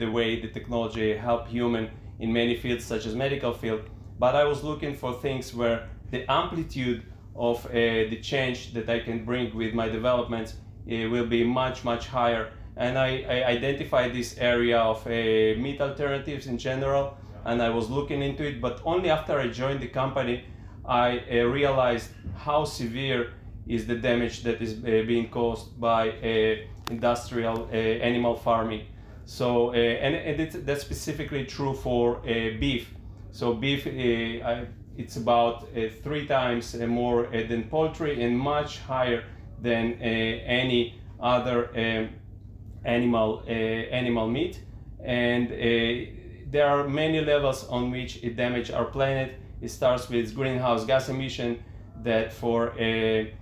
the 0.00 0.10
way 0.12 0.40
the 0.40 0.48
technology 0.48 1.16
helped 1.16 1.48
human 1.48 1.90
in 2.18 2.32
many 2.32 2.56
fields, 2.56 2.84
such 2.84 3.06
as 3.06 3.14
medical 3.14 3.52
field, 3.52 3.82
but 4.18 4.34
I 4.34 4.44
was 4.44 4.64
looking 4.64 4.96
for 4.96 5.12
things 5.12 5.54
where 5.54 5.88
the 6.10 6.28
amplitude 6.30 7.04
of 7.36 7.62
the 7.72 8.18
change 8.22 8.72
that 8.74 8.88
I 8.88 9.00
can 9.00 9.24
bring 9.24 9.54
with 9.54 9.74
my 9.74 9.88
developments 9.88 10.54
will 10.86 11.26
be 11.26 11.44
much, 11.44 11.84
much 11.84 12.06
higher. 12.06 12.52
And 12.76 12.98
I, 12.98 13.24
I 13.28 13.44
identified 13.44 14.12
this 14.12 14.36
area 14.38 14.78
of 14.78 15.06
meat 15.06 15.80
alternatives 15.80 16.46
in 16.46 16.58
general, 16.58 17.16
and 17.44 17.62
I 17.62 17.70
was 17.70 17.88
looking 17.88 18.22
into 18.22 18.44
it, 18.46 18.60
but 18.60 18.80
only 18.84 19.10
after 19.10 19.38
I 19.38 19.48
joined 19.48 19.80
the 19.80 19.88
company, 19.88 20.44
I 20.84 21.18
uh, 21.18 21.44
realized 21.44 22.10
how 22.36 22.64
severe 22.64 23.32
is 23.66 23.86
the 23.86 23.96
damage 23.96 24.42
that 24.42 24.62
is 24.62 24.74
uh, 24.74 25.04
being 25.06 25.28
caused 25.28 25.80
by 25.80 26.10
uh, 26.10 26.56
industrial 26.90 27.68
uh, 27.72 27.76
animal 27.76 28.36
farming. 28.36 28.86
So, 29.24 29.70
uh, 29.70 29.72
and, 29.72 30.14
and 30.14 30.66
that's 30.66 30.82
specifically 30.82 31.44
true 31.44 31.74
for 31.74 32.18
uh, 32.18 32.58
beef. 32.60 32.94
So, 33.32 33.54
beef, 33.54 33.86
I, 33.86 34.66
it's 34.96 35.16
about 35.16 35.68
three 36.02 36.26
times 36.26 36.74
more 36.74 37.26
than 37.26 37.64
poultry 37.64 38.22
and 38.22 38.38
much 38.38 38.78
higher 38.80 39.24
than 39.60 39.94
any 39.94 41.00
other 41.20 41.68
um, 41.76 42.08
animal 42.84 43.42
animal 43.46 44.28
meat. 44.28 44.60
And 45.04 45.48
there 46.50 46.66
are 46.66 46.88
many 46.88 47.20
levels 47.20 47.68
on 47.68 47.90
which 47.90 48.22
it 48.22 48.36
damages 48.36 48.74
our 48.74 48.86
planet 48.86 49.38
it 49.60 49.70
starts 49.70 50.08
with 50.08 50.34
greenhouse 50.34 50.84
gas 50.84 51.08
emission 51.08 51.62
that 52.02 52.32
for 52.32 52.74
a 52.78 53.34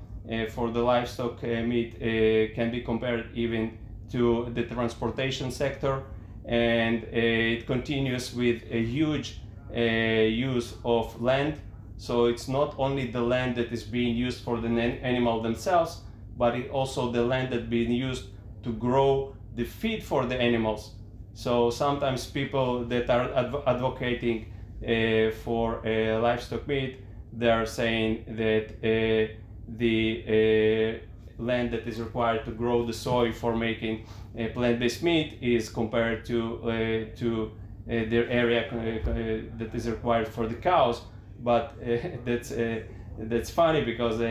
for 0.51 0.71
the 0.71 0.81
livestock 0.81 1.43
uh, 1.43 1.47
meat 1.63 1.97
uh, 1.97 2.55
can 2.55 2.71
be 2.71 2.81
compared 2.81 3.27
even 3.35 3.77
to 4.11 4.51
the 4.55 4.63
transportation 4.63 5.51
sector, 5.51 6.03
and 6.47 7.05
uh, 7.05 7.09
it 7.13 7.67
continues 7.67 8.33
with 8.35 8.63
a 8.71 8.83
huge 8.83 9.41
use 9.73 10.75
of 10.85 11.21
land. 11.21 11.61
So 11.97 12.27
it's 12.27 12.49
not 12.49 12.75
only 12.79 13.07
the 13.11 13.21
land 13.21 13.57
that 13.57 13.73
is 13.73 13.85
being 13.85 14.17
used 14.17 14.45
for 14.45 14.61
the 14.61 14.69
animal 14.69 15.43
themselves, 15.43 16.01
but 16.37 16.57
it 16.57 16.71
also 16.71 17.11
the 17.11 17.23
land 17.23 17.53
that 17.53 17.71
being 17.71 17.93
used 17.93 18.27
to 18.65 18.73
grow 18.73 19.35
the 19.55 19.65
feed 19.65 20.03
for 20.03 20.27
the 20.27 20.37
animals. 20.41 20.95
So 21.35 21.71
sometimes 21.71 22.27
people 22.27 22.85
that 22.87 23.09
are 23.11 23.33
adv- 23.33 23.63
advocating 23.67 24.47
uh, 24.83 25.31
for 25.45 25.87
uh, 25.87 26.21
livestock 26.21 26.67
meat, 26.67 27.01
they 27.33 27.51
are 27.51 27.67
saying 27.67 28.25
that 28.29 28.71
uh, 28.83 29.33
the 29.77 31.01
land 31.39 31.73
that 31.73 31.87
is 31.87 32.01
required 32.01 32.45
to 32.45 32.53
grow 32.53 32.87
the 32.87 32.93
soy 32.93 33.33
for 33.33 33.57
making 33.57 34.07
a 34.37 34.49
plant-based 34.49 35.03
meat 35.03 35.39
is 35.41 35.69
compared 35.69 36.25
to 36.25 37.11
to 37.17 37.51
their 37.87 38.29
area 38.29 38.69
that 39.59 39.75
is 39.75 39.89
required 39.89 40.29
for 40.29 40.47
the 40.47 40.55
cows. 40.55 41.03
But 41.41 41.75
that's 42.25 42.53
that's 43.17 43.51
funny 43.51 43.85
because 43.85 44.21
uh, 44.21 44.27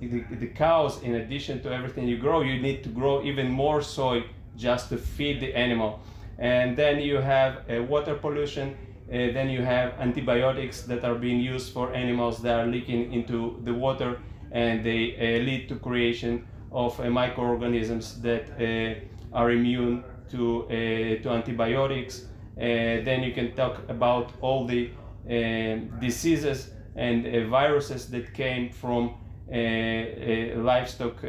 the, 0.00 0.24
the, 0.30 0.46
cows, 0.46 1.02
in 1.02 1.16
addition 1.16 1.60
to 1.62 1.72
everything 1.72 2.06
you 2.06 2.16
grow, 2.16 2.42
you 2.42 2.62
need 2.62 2.84
to 2.84 2.88
grow 2.90 3.24
even 3.24 3.50
more 3.50 3.82
soy 3.82 4.22
just 4.56 4.88
to 4.90 4.96
feed 4.96 5.40
the 5.40 5.52
animal. 5.52 6.00
And 6.38 6.76
then 6.76 7.00
you 7.00 7.16
have 7.16 7.68
uh, 7.68 7.82
water 7.82 8.14
pollution 8.14 8.76
uh, 9.08 9.32
then 9.32 9.48
you 9.48 9.62
have 9.62 9.94
antibiotics 10.00 10.82
that 10.82 11.02
are 11.02 11.14
being 11.14 11.40
used 11.40 11.72
for 11.72 11.94
animals 11.94 12.42
that 12.42 12.60
are 12.60 12.66
leaking 12.66 13.10
into 13.10 13.58
the 13.64 13.72
water 13.72 14.20
and 14.52 14.84
they 14.84 15.16
uh, 15.16 15.42
lead 15.42 15.66
to 15.66 15.76
creation 15.76 16.46
of 16.70 17.00
uh, 17.00 17.08
microorganisms 17.08 18.20
that 18.20 18.50
uh, 18.60 19.34
are 19.34 19.50
immune 19.50 20.04
to, 20.30 20.64
uh, 20.64 21.22
to 21.22 21.30
antibiotics. 21.30 22.26
Uh, 22.58 23.04
then 23.04 23.22
you 23.22 23.32
can 23.32 23.54
talk 23.54 23.80
about 23.88 24.32
all 24.40 24.66
the 24.66 24.90
uh, 25.28 25.76
diseases 26.00 26.70
and 26.96 27.24
uh, 27.26 27.46
viruses 27.48 28.10
that 28.10 28.34
came 28.34 28.70
from 28.70 29.14
uh, 29.52 30.60
livestock 30.60 31.20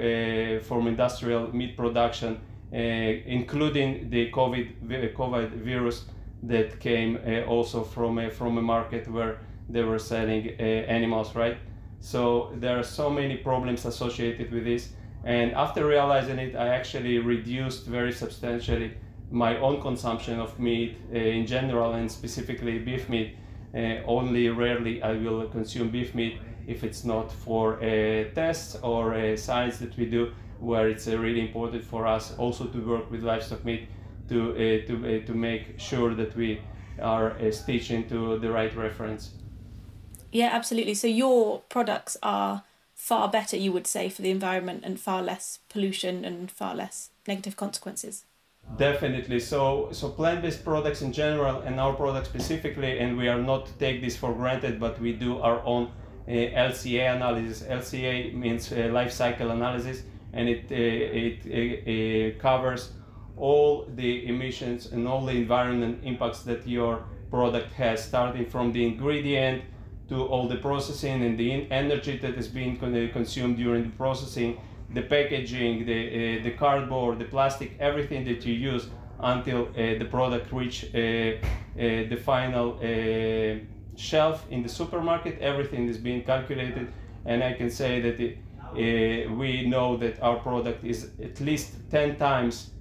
from 0.64 0.88
industrial 0.88 1.54
meat 1.56 1.78
production, 1.78 2.40
including 2.72 4.10
the 4.10 4.32
COVID, 4.32 5.14
COVID 5.16 5.64
virus 5.64 6.06
that 6.44 6.80
came 6.80 7.18
uh, 7.18 7.42
also 7.46 7.84
from 7.84 8.18
a, 8.18 8.30
from 8.30 8.58
a 8.58 8.62
market 8.62 9.08
where 9.10 9.40
they 9.70 9.84
were 9.84 10.00
selling 10.00 10.56
uh, 10.60 10.64
animals, 10.64 11.36
right? 11.36 11.58
So 12.00 12.54
there 12.56 12.80
are 12.80 12.84
so 12.84 13.10
many 13.10 13.38
problems 13.38 13.86
associated 13.86 14.52
with 14.52 14.64
this. 14.64 14.90
And 15.26 15.52
after 15.52 15.86
realizing 15.86 16.40
it, 16.40 16.56
I 16.56 16.70
actually 16.70 17.20
reduced 17.20 17.86
very 17.86 18.14
substantially 18.14 18.94
my 19.32 19.58
own 19.58 19.82
consumption 19.82 20.40
of 20.40 20.60
meat 20.60 20.98
uh, 21.14 21.18
in 21.18 21.46
general 21.46 21.94
and 21.94 22.12
specifically 22.12 22.80
beef 22.80 23.10
meat. 23.10 23.36
Uh, 23.74 24.02
only 24.06 24.50
rarely 24.50 25.02
I 25.04 25.14
will 25.14 25.48
consume 25.48 25.90
beef 25.90 26.16
meat 26.16 26.40
if 26.68 26.84
it's 26.84 27.04
not 27.06 27.32
for 27.32 27.80
a 27.84 28.32
test 28.34 28.78
or 28.82 29.14
a 29.14 29.38
science 29.38 29.78
that 29.78 29.96
we 29.98 30.06
do. 30.06 30.32
where 30.60 30.90
it's 30.90 31.08
uh, 31.08 31.18
really 31.18 31.40
important 31.40 31.84
for 31.84 32.06
us 32.06 32.36
also 32.38 32.66
to 32.66 32.80
work 32.80 33.10
with 33.12 33.24
livestock 33.24 33.64
meat 33.64 33.88
to 34.28 34.52
uh, 34.52 34.88
to 34.88 34.94
uh, 34.96 35.26
to 35.26 35.34
make 35.34 35.80
sure 35.80 36.14
that 36.16 36.36
we 36.36 36.60
are 37.02 37.34
stitched 37.52 37.92
into 37.92 38.38
the 38.40 38.52
right 38.52 38.76
reference. 38.76 39.32
Yeah, 40.32 40.50
absolutely. 40.52 40.94
So 40.94 41.08
your 41.08 41.62
products 41.70 42.18
are 42.22 42.64
far 42.94 43.30
better, 43.30 43.58
you 43.58 43.72
would 43.72 43.88
say, 43.88 44.10
for 44.10 44.22
the 44.22 44.30
environment 44.30 44.84
and 44.84 45.00
far 45.00 45.24
less 45.24 45.60
pollution 45.70 46.26
and 46.26 46.52
far 46.52 46.76
less 46.76 47.10
negative 47.28 47.56
consequences. 47.56 48.26
Definitely. 48.78 49.40
So, 49.40 49.90
so 49.92 50.10
plant-based 50.10 50.64
products 50.64 51.02
in 51.02 51.12
general, 51.12 51.62
and 51.62 51.80
our 51.80 51.94
product 51.94 52.28
specifically, 52.28 53.00
and 53.00 53.18
we 53.18 53.28
are 53.28 53.42
not 53.42 53.68
take 53.80 54.02
this 54.02 54.16
for 54.16 54.34
granted, 54.34 54.80
but 54.80 55.00
we 55.02 55.14
do 55.14 55.40
our 55.40 55.62
own 55.66 55.92
uh, 56.28 56.32
LCA 56.32 57.16
analysis. 57.16 57.64
LCA 57.64 58.34
means 58.34 58.72
uh, 58.72 58.90
life 58.92 59.12
cycle 59.12 59.52
analysis, 59.52 60.04
and 60.34 60.48
it 60.48 60.66
uh, 60.72 60.76
it 60.76 61.40
uh, 61.46 62.38
uh, 62.38 62.42
covers 62.42 62.92
all 63.38 63.88
the 63.96 64.28
emissions 64.28 64.92
and 64.92 65.08
all 65.08 65.26
the 65.26 65.32
environment 65.32 66.00
impacts 66.04 66.44
that 66.44 66.68
your 66.68 67.04
product 67.32 67.72
has, 67.74 68.04
starting 68.04 68.46
from 68.46 68.72
the 68.72 68.86
ingredient 68.86 69.64
to 70.10 70.26
all 70.26 70.48
the 70.48 70.58
processing 70.58 71.24
and 71.24 71.38
the 71.38 71.72
energy 71.72 72.18
that 72.18 72.36
is 72.36 72.48
being 72.48 72.78
consumed 73.12 73.58
during 73.58 73.84
the 73.84 73.96
processing, 73.98 74.60
the 74.94 75.02
packaging, 75.02 75.86
the, 75.86 76.40
uh, 76.40 76.44
the 76.44 76.52
cardboard, 76.52 77.20
the 77.20 77.26
plastic, 77.26 77.78
everything 77.80 78.26
that 78.26 78.46
you 78.46 78.54
use 78.54 78.88
until 79.20 79.68
uh, 79.68 79.98
the 80.00 80.08
product 80.10 80.52
reach 80.52 80.86
uh, 80.96 80.98
uh 80.98 81.36
the 81.76 82.18
final 82.24 82.80
uh, 82.82 83.60
shelf 83.96 84.46
in 84.50 84.64
the 84.64 84.70
supermarket. 84.70 85.40
Everything 85.40 85.88
is 85.88 85.98
being 85.98 86.24
calculated, 86.24 86.88
and 87.26 87.44
I 87.44 87.54
can 87.54 87.70
say 87.70 88.02
that 88.02 88.20
it, 88.20 88.38
uh, 88.72 89.34
we 89.34 89.66
know 89.68 89.98
that 89.98 90.22
our 90.22 90.38
product 90.38 90.84
is 90.84 91.12
at 91.22 91.40
least 91.42 91.76
10 91.92 92.18
times 92.18 92.72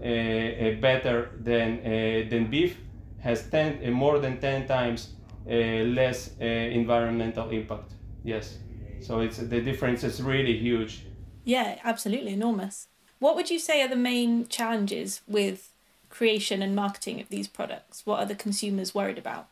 better 0.00 1.30
than, 1.40 1.82
than 2.28 2.46
beef, 2.48 2.78
has 3.18 3.50
10, 3.50 3.92
more 3.92 4.20
than 4.20 4.38
10 4.38 4.68
times 4.68 5.14
less 5.46 6.36
environmental 6.38 7.50
impact. 7.50 7.94
Yes, 8.22 8.58
so 9.00 9.20
it's 9.20 9.38
the 9.38 9.60
difference 9.60 10.04
is 10.04 10.22
really 10.22 10.56
huge 10.56 11.07
yeah, 11.48 11.78
absolutely 11.82 12.34
enormous. 12.34 12.88
What 13.20 13.34
would 13.34 13.48
you 13.48 13.58
say 13.58 13.80
are 13.80 13.88
the 13.88 13.96
main 13.96 14.46
challenges 14.48 15.22
with 15.26 15.72
creation 16.10 16.60
and 16.60 16.76
marketing 16.76 17.20
of 17.22 17.30
these 17.30 17.48
products? 17.48 18.04
What 18.04 18.20
are 18.20 18.26
the 18.26 18.34
consumers 18.34 18.94
worried 18.94 19.16
about? 19.16 19.48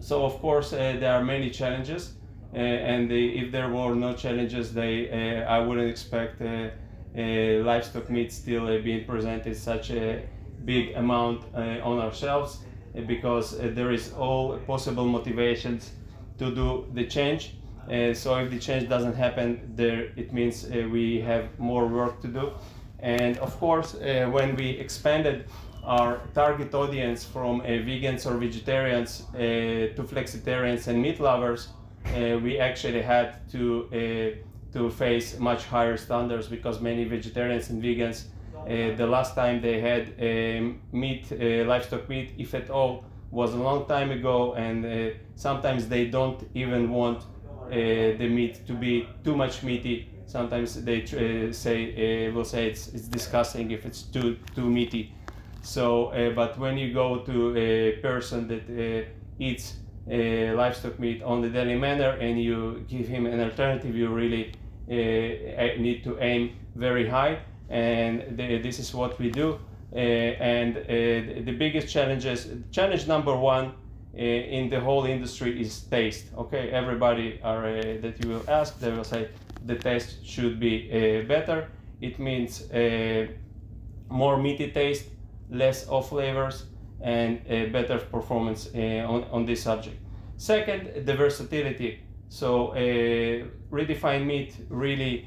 So, 0.00 0.24
of 0.24 0.40
course, 0.40 0.72
uh, 0.72 0.96
there 0.98 1.12
are 1.12 1.22
many 1.22 1.50
challenges, 1.50 2.14
uh, 2.54 2.56
and 2.56 3.12
if 3.12 3.52
there 3.52 3.68
were 3.68 3.94
no 3.94 4.14
challenges, 4.14 4.72
they 4.72 5.10
uh, 5.10 5.56
I 5.56 5.58
wouldn't 5.60 5.90
expect 5.90 6.40
uh, 6.40 6.46
uh, 6.46 7.20
livestock 7.62 8.08
meat 8.08 8.32
still 8.32 8.66
uh, 8.66 8.78
being 8.78 9.04
presented 9.04 9.54
such 9.54 9.90
a 9.90 10.26
big 10.64 10.94
amount 10.94 11.44
on 11.54 11.98
our 11.98 12.14
shelves 12.14 12.60
because 13.06 13.58
there 13.58 13.92
is 13.92 14.12
all 14.14 14.58
possible 14.66 15.04
motivations 15.04 15.90
to 16.38 16.54
do 16.54 16.86
the 16.94 17.04
change 17.06 17.56
uh, 17.90 18.14
so 18.14 18.36
if 18.36 18.50
the 18.50 18.58
change 18.58 18.88
doesn't 18.88 19.14
happen, 19.14 19.72
there 19.74 20.12
it 20.16 20.32
means 20.32 20.64
uh, 20.64 20.88
we 20.90 21.20
have 21.20 21.58
more 21.58 21.86
work 21.86 22.20
to 22.20 22.28
do. 22.28 22.52
And 23.00 23.36
of 23.38 23.58
course, 23.58 23.94
uh, 23.94 24.28
when 24.30 24.54
we 24.56 24.70
expanded 24.70 25.46
our 25.84 26.20
target 26.32 26.72
audience 26.74 27.24
from 27.24 27.60
uh, 27.60 27.64
vegans 27.64 28.24
or 28.24 28.36
vegetarians 28.38 29.22
uh, 29.34 29.38
to 29.96 30.02
flexitarians 30.04 30.86
and 30.86 31.02
meat 31.02 31.18
lovers, 31.18 31.68
we 32.14 32.58
actually 32.58 33.02
had 33.02 33.48
to 33.50 33.88
to 34.72 34.90
face 34.90 35.38
much 35.38 35.64
higher 35.66 35.96
standards 35.96 36.48
because 36.48 36.80
many 36.80 37.04
vegetarians 37.04 37.70
and 37.70 37.82
vegans, 37.82 38.24
the 38.96 39.06
last 39.06 39.34
time 39.34 39.60
they 39.60 39.80
had 39.80 40.18
meat, 40.92 41.30
livestock 41.66 42.08
meat, 42.08 42.32
if 42.38 42.54
at 42.54 42.70
all, 42.70 43.04
was 43.30 43.54
a 43.54 43.56
long 43.56 43.86
time 43.86 44.10
ago, 44.10 44.54
and 44.54 45.14
sometimes 45.34 45.88
they 45.88 46.06
don't 46.06 46.42
even 46.54 46.90
want 46.90 47.22
the 47.70 48.28
meat 48.28 48.66
to 48.66 48.74
be 48.74 49.08
too 49.24 49.36
much 49.36 49.62
meaty. 49.62 50.08
Sometimes 50.26 50.82
they 50.82 51.02
uh, 51.02 51.52
say 51.52 52.28
uh, 52.28 52.32
will 52.32 52.44
say 52.44 52.68
it's, 52.68 52.88
it's 52.88 53.08
disgusting 53.08 53.70
if 53.70 53.84
it's 53.84 54.02
too 54.02 54.36
too 54.54 54.68
meaty. 54.68 55.14
So, 55.62 56.10
but 56.34 56.58
when 56.58 56.76
you 56.76 56.92
go 56.92 57.18
to 57.18 57.56
a 57.56 57.92
person 58.02 58.48
that 58.48 59.06
eats 59.38 59.76
uh, 60.10 60.54
livestock 60.56 60.98
meat 60.98 61.22
on 61.22 61.40
the 61.40 61.48
daily 61.48 61.76
manner 61.76 62.10
and 62.20 62.42
you 62.42 62.84
give 62.88 63.06
him 63.06 63.26
an 63.26 63.40
alternative, 63.40 63.94
you 63.94 64.08
really 64.08 64.52
uh, 64.90 65.80
need 65.80 66.02
to 66.02 66.18
aim 66.20 66.56
very 66.74 67.08
high. 67.08 67.38
And 67.70 68.36
the, 68.36 68.58
this 68.58 68.80
is 68.80 68.92
what 68.92 69.18
we 69.20 69.30
do. 69.30 69.60
Uh, 69.94 69.98
and 69.98 70.74
the 71.46 71.52
biggest 71.52 71.88
challenges, 71.88 72.48
challenge 72.72 73.06
number 73.06 73.36
one 73.36 73.74
Eh, 74.14 74.58
in 74.58 74.68
the 74.68 74.78
whole 74.78 75.06
industry 75.06 75.58
is 75.58 75.80
taste. 75.84 76.26
Okay, 76.36 76.68
everybody 76.68 77.40
are 77.42 77.66
uh, 77.66 77.96
that 78.02 78.22
you 78.22 78.28
will 78.28 78.44
ask, 78.46 78.78
they 78.78 78.92
will 78.92 79.04
say 79.04 79.28
the 79.64 79.74
taste 79.74 80.22
should 80.22 80.60
be 80.60 80.90
uh, 80.90 81.26
better. 81.26 81.68
It 82.02 82.18
means 82.18 82.70
uh, 82.70 83.26
more 84.10 84.36
meaty 84.36 84.70
taste, 84.70 85.06
less 85.48 85.88
off 85.88 86.10
flavors, 86.10 86.66
and 87.00 87.42
better 87.72 87.98
performance 87.98 88.68
on, 88.74 89.24
on 89.32 89.44
this 89.44 89.62
subject. 89.62 89.96
Second, 90.36 91.04
the 91.06 91.14
versatility. 91.14 92.00
So 92.28 92.72
Redefine 93.72 94.24
Meat 94.24 94.54
really 94.68 95.26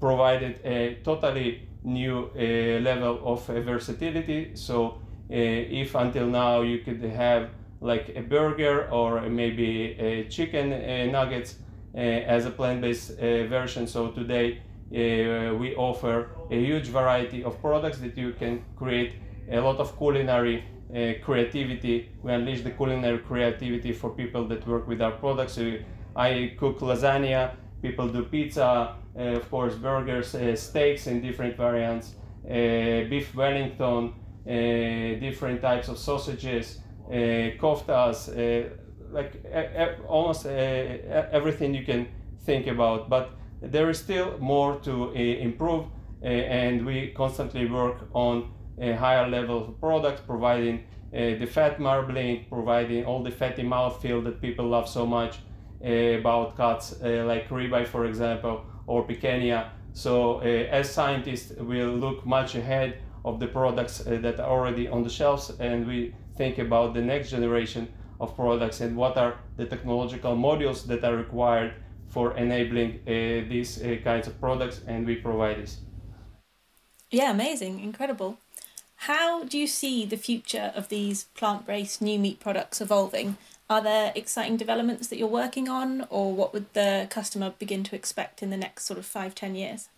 provided 0.00 0.58
a 0.64 0.98
totally 1.04 1.68
new 1.84 2.30
level 2.82 3.20
of 3.24 3.46
versatility. 3.46 4.56
So 4.56 4.99
if 5.30 5.94
until 5.94 6.26
now 6.26 6.62
you 6.62 6.78
could 6.78 7.02
have 7.02 7.50
like 7.80 8.12
a 8.16 8.20
burger 8.20 8.90
or 8.90 9.22
maybe 9.28 9.96
a 9.98 10.28
chicken 10.28 10.72
uh, 10.72 11.06
nuggets 11.10 11.56
uh, 11.94 11.98
as 11.98 12.46
a 12.46 12.50
plant-based 12.50 13.18
version. 13.18 13.86
So 13.86 14.10
today 14.10 14.60
we 14.90 15.74
offer 15.76 16.30
a 16.50 16.56
huge 16.56 16.88
variety 16.88 17.44
of 17.44 17.60
products 17.60 17.98
that 17.98 18.16
you 18.16 18.32
can 18.32 18.64
create 18.76 19.14
a 19.50 19.60
lot 19.60 19.78
of 19.78 19.96
culinary 19.96 20.64
uh, 20.94 21.12
creativity. 21.24 22.08
We 22.22 22.32
unleash 22.32 22.62
the 22.62 22.72
culinary 22.72 23.18
creativity 23.18 23.92
for 23.92 24.10
people 24.10 24.48
that 24.48 24.66
work 24.66 24.88
with 24.88 25.00
our 25.00 25.12
products. 25.12 25.52
So 25.52 25.78
I 26.16 26.54
cook 26.58 26.80
lasagna, 26.80 27.54
people 27.80 28.08
do 28.08 28.24
pizza, 28.24 28.96
uh, 29.16 29.22
of 29.22 29.50
course, 29.50 29.74
burgers, 29.76 30.34
uh, 30.34 30.56
steaks 30.56 31.06
in 31.06 31.20
different 31.20 31.56
variants, 31.56 32.14
beef 32.44 33.34
Wellington, 33.34 34.08
uh, 34.08 34.19
different 34.44 35.60
types 35.60 35.88
of 35.88 35.98
sausages, 35.98 36.80
uh, 37.08 37.56
koftas, 37.58 38.28
uh, 38.28 38.68
like 39.10 39.42
almost 40.08 40.46
everything 40.46 41.74
you 41.74 41.84
can 41.84 42.06
think 42.44 42.66
about. 42.66 43.08
But 43.08 43.30
there 43.60 43.90
is 43.90 43.98
still 43.98 44.38
more 44.38 44.78
to 44.80 45.12
improve, 45.12 45.86
and 46.22 46.86
we 46.86 47.08
constantly 47.16 47.66
work 47.68 48.08
on 48.14 48.52
a 48.78 48.92
higher 48.92 49.28
level 49.28 49.68
of 49.68 49.80
products, 49.80 50.22
providing 50.26 50.84
uh, 51.12 51.38
the 51.38 51.46
fat 51.46 51.80
marbling, 51.80 52.46
providing 52.48 53.04
all 53.04 53.22
the 53.22 53.30
fatty 53.30 53.62
mouthfeel 53.62 54.22
that 54.22 54.40
people 54.40 54.66
love 54.68 54.88
so 54.88 55.04
much 55.04 55.38
uh, 55.84 56.18
about 56.20 56.56
cuts 56.56 56.94
uh, 57.02 57.24
like 57.26 57.48
ribeye, 57.48 57.86
for 57.86 58.06
example, 58.06 58.64
or 58.86 59.06
picanha. 59.06 59.70
So 59.92 60.38
as 60.38 60.88
scientists, 60.88 61.52
we'll 61.58 61.96
look 61.96 62.24
much 62.24 62.54
ahead 62.54 62.98
of 63.24 63.40
the 63.40 63.46
products 63.46 64.06
uh, 64.06 64.18
that 64.22 64.40
are 64.40 64.48
already 64.48 64.88
on 64.88 65.02
the 65.02 65.10
shelves 65.10 65.50
and 65.60 65.86
we 65.86 66.14
think 66.36 66.58
about 66.58 66.94
the 66.94 67.00
next 67.00 67.30
generation 67.30 67.88
of 68.20 68.34
products 68.36 68.80
and 68.80 68.96
what 68.96 69.16
are 69.16 69.34
the 69.56 69.66
technological 69.66 70.36
modules 70.36 70.86
that 70.86 71.04
are 71.04 71.16
required 71.16 71.74
for 72.08 72.36
enabling 72.36 73.00
uh, 73.06 73.48
these 73.48 73.82
uh, 73.82 73.96
kinds 74.02 74.26
of 74.26 74.38
products 74.40 74.80
and 74.86 75.06
we 75.06 75.16
provide 75.16 75.56
this. 75.56 75.78
Yeah 77.10 77.30
amazing. 77.30 77.80
Incredible. 77.80 78.38
How 79.04 79.44
do 79.44 79.56
you 79.58 79.66
see 79.66 80.04
the 80.04 80.18
future 80.18 80.72
of 80.74 80.88
these 80.88 81.24
plant-based 81.34 82.02
new 82.02 82.18
meat 82.18 82.38
products 82.38 82.80
evolving? 82.80 83.38
Are 83.70 83.80
there 83.80 84.12
exciting 84.14 84.56
developments 84.56 85.08
that 85.08 85.18
you're 85.18 85.28
working 85.28 85.68
on 85.68 86.06
or 86.10 86.32
what 86.32 86.52
would 86.52 86.72
the 86.74 87.06
customer 87.08 87.54
begin 87.58 87.82
to 87.84 87.96
expect 87.96 88.42
in 88.42 88.50
the 88.50 88.56
next 88.56 88.84
sort 88.84 88.98
of 88.98 89.06
five 89.06 89.34
ten 89.34 89.54
years 89.54 89.88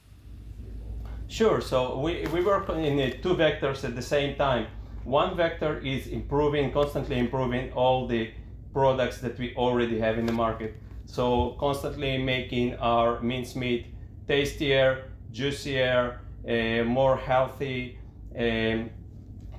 Sure. 1.33 1.63
So 1.63 1.99
we, 1.99 2.27
we 2.27 2.45
work 2.45 2.69
in 2.69 2.99
two 3.23 3.35
vectors 3.35 3.85
at 3.85 3.97
the 3.97 4.03
same 4.03 4.37
time. 4.37 4.67
One 5.05 5.35
vector 5.35 5.79
is 5.79 6.09
improving, 6.09 6.71
constantly 6.71 7.19
improving 7.19 7.73
all 7.73 8.07
the 8.07 8.31
products 8.75 9.19
that 9.23 9.39
we 9.39 9.55
already 9.57 9.99
have 9.99 10.19
in 10.19 10.27
the 10.27 10.33
market. 10.35 10.75
So 11.07 11.57
constantly 11.59 12.19
making 12.19 12.75
our 12.75 13.19
mincemeat 13.23 13.87
tastier, 14.29 15.11
juicier, 15.33 16.21
uh, 16.47 16.85
more 16.85 17.17
healthy, 17.17 17.99
um, 18.39 18.91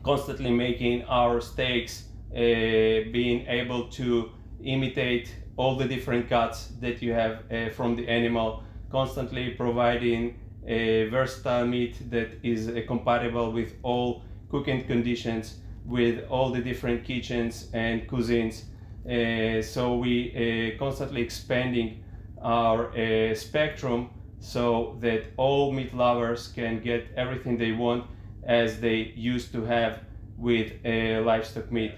constantly 0.03 0.51
making 0.51 1.05
our 1.05 1.41
steaks 1.41 2.03
uh, 2.33 2.37
being 2.37 3.47
able 3.47 3.89
to 3.93 4.29
imitate 4.63 5.33
all 5.57 5.75
the 5.75 5.85
different 5.85 6.29
cuts 6.29 6.67
that 6.81 7.01
you 7.01 7.13
have 7.13 7.51
uh, 7.51 7.71
from 7.71 7.95
the 7.95 8.07
animal, 8.07 8.63
constantly 8.91 9.49
providing 9.49 10.39
a 10.67 11.09
versatile 11.09 11.65
meat 11.65 12.09
that 12.09 12.29
is 12.43 12.69
uh, 12.69 12.81
compatible 12.87 13.51
with 13.51 13.73
all 13.83 14.23
cooking 14.49 14.85
conditions, 14.85 15.59
with 15.85 16.25
all 16.29 16.51
the 16.51 16.61
different 16.61 17.03
kitchens 17.03 17.69
and 17.73 18.07
cuisines. 18.07 18.63
Uh, 19.05 19.61
so 19.61 19.97
we 19.97 20.31
uh, 20.31 20.79
constantly 20.79 21.21
expanding 21.21 22.03
our 22.41 22.91
uh, 22.95 23.35
spectrum 23.35 24.09
so 24.39 24.97
that 25.01 25.23
all 25.37 25.71
meat 25.71 25.93
lovers 25.93 26.49
can 26.49 26.81
get 26.81 27.07
everything 27.17 27.57
they 27.57 27.71
want 27.71 28.05
as 28.45 28.79
they 28.79 29.13
used 29.15 29.51
to 29.51 29.63
have 29.65 29.99
with 30.37 30.71
uh, 30.85 31.21
livestock 31.21 31.71
meat. 31.71 31.93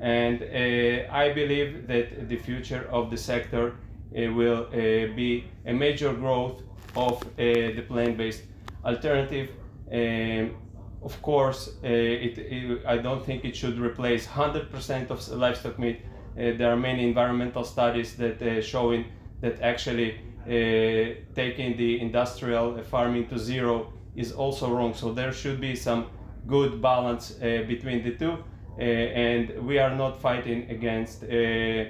And 0.00 0.42
uh, 0.42 1.12
I 1.12 1.32
believe 1.32 1.86
that 1.86 2.28
the 2.28 2.36
future 2.36 2.88
of 2.90 3.10
the 3.10 3.16
sector 3.16 3.76
will 4.12 4.66
be 4.70 5.44
a 5.66 5.72
major 5.72 6.12
growth 6.12 6.62
of 6.96 7.24
the 7.36 7.84
plant-based 7.88 8.42
alternative. 8.84 9.50
Um, 9.92 10.56
of 11.02 11.20
course, 11.20 11.70
it, 11.82 12.38
it, 12.38 12.86
I 12.86 12.96
don't 12.98 13.24
think 13.24 13.44
it 13.44 13.54
should 13.54 13.78
replace 13.78 14.26
100% 14.26 15.10
of 15.10 15.28
livestock 15.28 15.78
meat. 15.78 16.00
there 16.34 16.72
are 16.72 16.76
many 16.76 17.06
environmental 17.06 17.64
studies 17.64 18.16
that 18.16 18.42
uh, 18.42 18.60
showing 18.62 19.04
that 19.40 19.60
actually 19.60 20.18
uh, 20.46 21.14
taking 21.34 21.76
the 21.76 22.00
industrial 22.00 22.82
farming 22.82 23.26
to 23.28 23.38
zero 23.38 23.92
is 24.14 24.32
also 24.32 24.70
wrong. 24.70 24.94
So 24.94 25.12
there 25.12 25.32
should 25.32 25.60
be 25.60 25.74
some 25.74 26.06
good 26.46 26.82
balance 26.82 27.36
uh, 27.40 27.64
between 27.66 28.04
the 28.04 28.14
two. 28.14 28.44
Uh, 28.78 28.82
and 28.82 29.66
we 29.66 29.78
are 29.78 29.94
not 29.94 30.20
fighting 30.20 30.68
against 30.70 31.24
uh, 31.24 31.84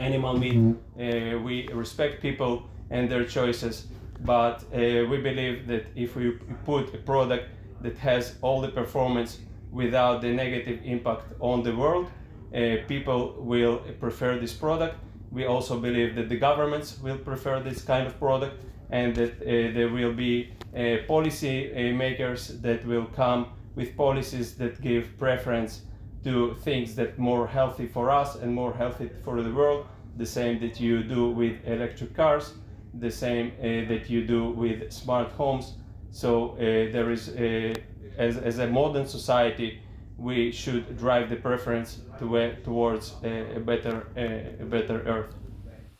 animal 0.00 0.36
meat. 0.36 0.56
Mm-hmm. 0.56 1.44
we 1.44 1.68
respect 1.68 2.20
people 2.20 2.68
and 2.90 3.10
their 3.10 3.24
choices, 3.24 3.86
but 4.20 4.64
we 4.72 5.18
believe 5.18 5.66
that 5.66 5.86
if 5.94 6.16
we 6.16 6.32
put 6.64 6.94
a 6.94 6.98
product 6.98 7.48
that 7.82 7.98
has 7.98 8.36
all 8.42 8.60
the 8.60 8.68
performance 8.68 9.38
without 9.70 10.22
the 10.22 10.32
negative 10.32 10.80
impact 10.84 11.26
on 11.40 11.62
the 11.62 11.74
world, 11.74 12.10
uh, 12.54 12.76
people 12.86 13.34
will 13.38 13.78
prefer 13.98 14.38
this 14.38 14.52
product. 14.52 14.96
We 15.32 15.44
also 15.46 15.78
believe 15.80 16.14
that 16.14 16.28
the 16.28 16.36
governments 16.36 16.98
will 17.02 17.18
prefer 17.18 17.60
this 17.60 17.82
kind 17.82 18.06
of 18.06 18.18
product 18.20 18.64
and 18.90 19.14
that 19.16 19.32
uh, 19.42 19.74
there 19.74 19.88
will 19.88 20.12
be 20.12 20.52
uh, 20.76 20.98
policy 21.08 21.92
makers 21.92 22.60
that 22.60 22.86
will 22.86 23.06
come 23.06 23.46
with 23.74 23.96
policies 23.96 24.54
that 24.54 24.80
give 24.80 25.18
preference 25.18 25.82
to 26.22 26.54
things 26.62 26.94
that 26.94 27.18
more 27.18 27.46
healthy 27.46 27.86
for 27.88 28.08
us 28.08 28.36
and 28.36 28.54
more 28.54 28.72
healthy 28.72 29.10
for 29.24 29.42
the 29.42 29.50
world 29.50 29.86
the 30.16 30.26
same 30.26 30.60
that 30.60 30.78
you 30.80 31.02
do 31.02 31.30
with 31.30 31.56
electric 31.66 32.14
cars 32.14 32.54
the 33.00 33.10
same 33.10 33.52
uh, 33.58 33.88
that 33.88 34.08
you 34.08 34.26
do 34.26 34.50
with 34.50 34.92
smart 34.92 35.32
homes. 35.32 35.74
So 36.10 36.50
uh, 36.50 36.58
there 36.92 37.10
is 37.10 37.28
a, 37.36 37.72
uh, 37.72 37.74
as, 38.18 38.36
as 38.36 38.58
a 38.58 38.66
modern 38.66 39.06
society 39.06 39.80
we 40.16 40.52
should 40.52 40.96
drive 40.96 41.28
the 41.28 41.36
preference 41.36 41.98
to, 42.18 42.54
towards 42.62 43.14
a, 43.24 43.56
a 43.56 43.60
better 43.60 44.06
a 44.16 44.64
better 44.64 45.02
earth. 45.06 45.34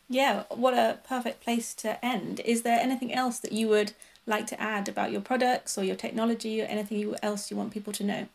Yeah 0.07 0.43
what 0.49 0.73
a 0.73 0.99
perfect 1.07 1.41
place 1.41 1.73
to 1.75 2.03
end. 2.03 2.39
Is 2.45 2.61
there 2.61 2.79
anything 2.79 3.13
else 3.13 3.39
that 3.39 3.51
you 3.51 3.67
would 3.67 3.91
like 4.25 4.47
to 4.47 4.59
add 4.59 4.87
about 4.87 5.11
your 5.11 5.21
products 5.21 5.77
or 5.77 5.83
your 5.83 5.95
technology 5.95 6.61
or 6.61 6.65
anything 6.65 7.13
else 7.21 7.51
you 7.51 7.57
want 7.57 7.73
people 7.73 7.93
to 7.93 8.03
know? 8.03 8.27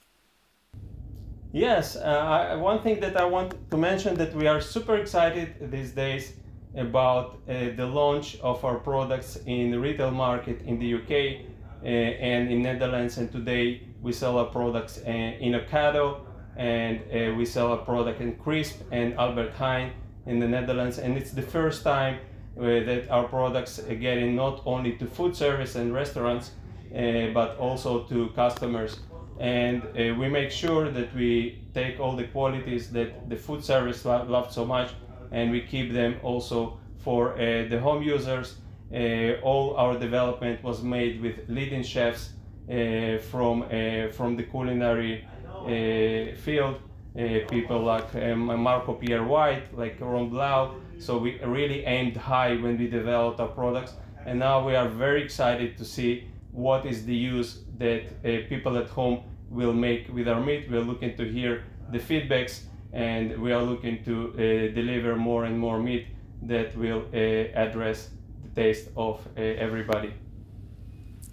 Yes, 1.53 1.97
uh, 1.97 2.01
I, 2.01 2.55
one 2.55 2.81
thing 2.81 3.01
that 3.01 3.17
I 3.17 3.25
want 3.25 3.71
to 3.71 3.77
mention 3.77 4.15
that 4.17 4.35
we 4.35 4.47
are 4.47 4.61
super 4.61 4.97
excited 4.97 5.71
these 5.73 5.91
days 5.91 6.35
about 6.77 7.41
uh, 7.49 7.71
the 7.77 7.87
launch 7.87 8.39
of 8.41 8.65
our 8.65 8.77
products 8.77 9.37
in 9.47 9.71
the 9.71 9.79
retail 9.79 10.11
market 10.11 10.63
in 10.63 10.79
the 10.79 10.95
UK 10.95 11.47
uh, 11.83 11.87
and 11.87 12.51
in 12.51 12.63
Netherlands. 12.63 13.19
And 13.19 13.31
today 13.31 13.83
we 14.01 14.13
sell 14.13 14.39
our 14.39 14.47
products 14.47 14.99
uh, 14.99 15.11
in 15.11 15.53
Ocado 15.53 16.21
and 16.57 17.01
uh, 17.01 17.35
we 17.37 17.45
sell 17.45 17.73
our 17.73 17.79
product 17.79 18.21
in 18.21 18.37
Crisp 18.37 18.81
and 18.93 19.15
Albert 19.15 19.55
Heijn 19.55 19.93
in 20.27 20.39
the 20.39 20.49
Netherlands. 20.49 20.99
And 20.99 21.17
it's 21.17 21.33
the 21.33 21.43
first 21.43 21.83
time 21.83 22.19
that 22.57 23.09
our 23.11 23.27
products 23.27 23.79
are 23.79 23.95
getting 23.95 24.37
not 24.37 24.61
only 24.67 24.93
to 24.99 25.07
food 25.07 25.35
service 25.35 25.77
and 25.77 25.95
restaurants, 25.95 26.51
uh, 26.95 27.29
but 27.33 27.57
also 27.59 28.03
to 28.05 28.29
customers. 28.31 28.99
And 29.39 29.83
uh, 29.83 30.15
we 30.19 30.29
make 30.29 30.51
sure 30.51 30.91
that 30.91 31.15
we 31.15 31.63
take 31.73 32.01
all 32.01 32.17
the 32.17 32.25
qualities 32.25 32.91
that 32.91 33.31
the 33.31 33.37
food 33.37 33.65
service 33.65 34.05
lo- 34.05 34.25
loved 34.29 34.53
so 34.53 34.65
much 34.65 34.91
and 35.33 35.51
we 35.51 35.61
keep 35.61 35.93
them 35.93 36.17
also 36.23 36.79
for 36.99 37.33
uh, 37.35 37.69
the 37.69 37.79
home 37.81 38.03
users. 38.03 38.57
Uh, 38.93 39.41
all 39.43 39.77
our 39.77 39.97
development 39.99 40.63
was 40.65 40.83
made 40.83 41.21
with 41.23 41.49
leading 41.49 41.83
chefs 41.83 42.31
uh, 42.69 43.19
from, 43.31 43.63
uh, 43.63 44.09
from 44.13 44.37
the 44.37 44.43
culinary 44.43 45.27
field, 46.43 46.81
people 47.49 47.83
like 47.83 48.15
um, 48.15 48.47
Marco 48.63 48.95
Pierre 48.95 49.25
White, 49.25 49.77
like 49.77 50.01
Ron 50.01 50.31
Blaauw, 50.31 50.75
so 50.99 51.19
we 51.19 51.39
really 51.45 51.85
aimed 51.85 52.17
high 52.17 52.57
when 52.57 52.79
we 52.79 52.89
developed 52.89 53.41
our 53.41 53.49
products, 53.49 53.93
and 54.27 54.39
now 54.39 54.67
we 54.67 54.75
are 54.75 54.89
very 54.89 55.23
excited 55.23 55.77
to 55.77 55.85
see 55.85 56.29
what 56.53 56.87
is 56.87 57.05
the 57.05 57.15
use 57.15 57.65
that 57.79 58.23
people 58.49 58.77
at 58.79 58.89
home 58.89 59.23
will 59.51 59.73
make 59.73 60.09
with 60.13 60.29
our 60.29 60.41
meat. 60.41 60.71
We 60.71 60.79
are 60.79 60.83
looking 60.85 61.17
to 61.17 61.25
hear 61.25 61.65
the 61.93 61.99
feedbacks, 61.99 62.63
and 62.93 63.41
we 63.41 63.53
are 63.53 63.63
looking 63.63 64.05
to 64.05 64.31
uh, 64.35 64.75
deliver 64.75 65.17
more 65.17 65.45
and 65.45 65.59
more 65.59 65.79
meat 65.79 66.07
that 66.43 66.77
will 66.77 67.05
uh, 67.13 67.17
address 67.17 68.11
the 68.43 68.63
taste 68.63 68.89
of 68.97 69.27
uh, 69.37 69.41
everybody. 69.41 70.13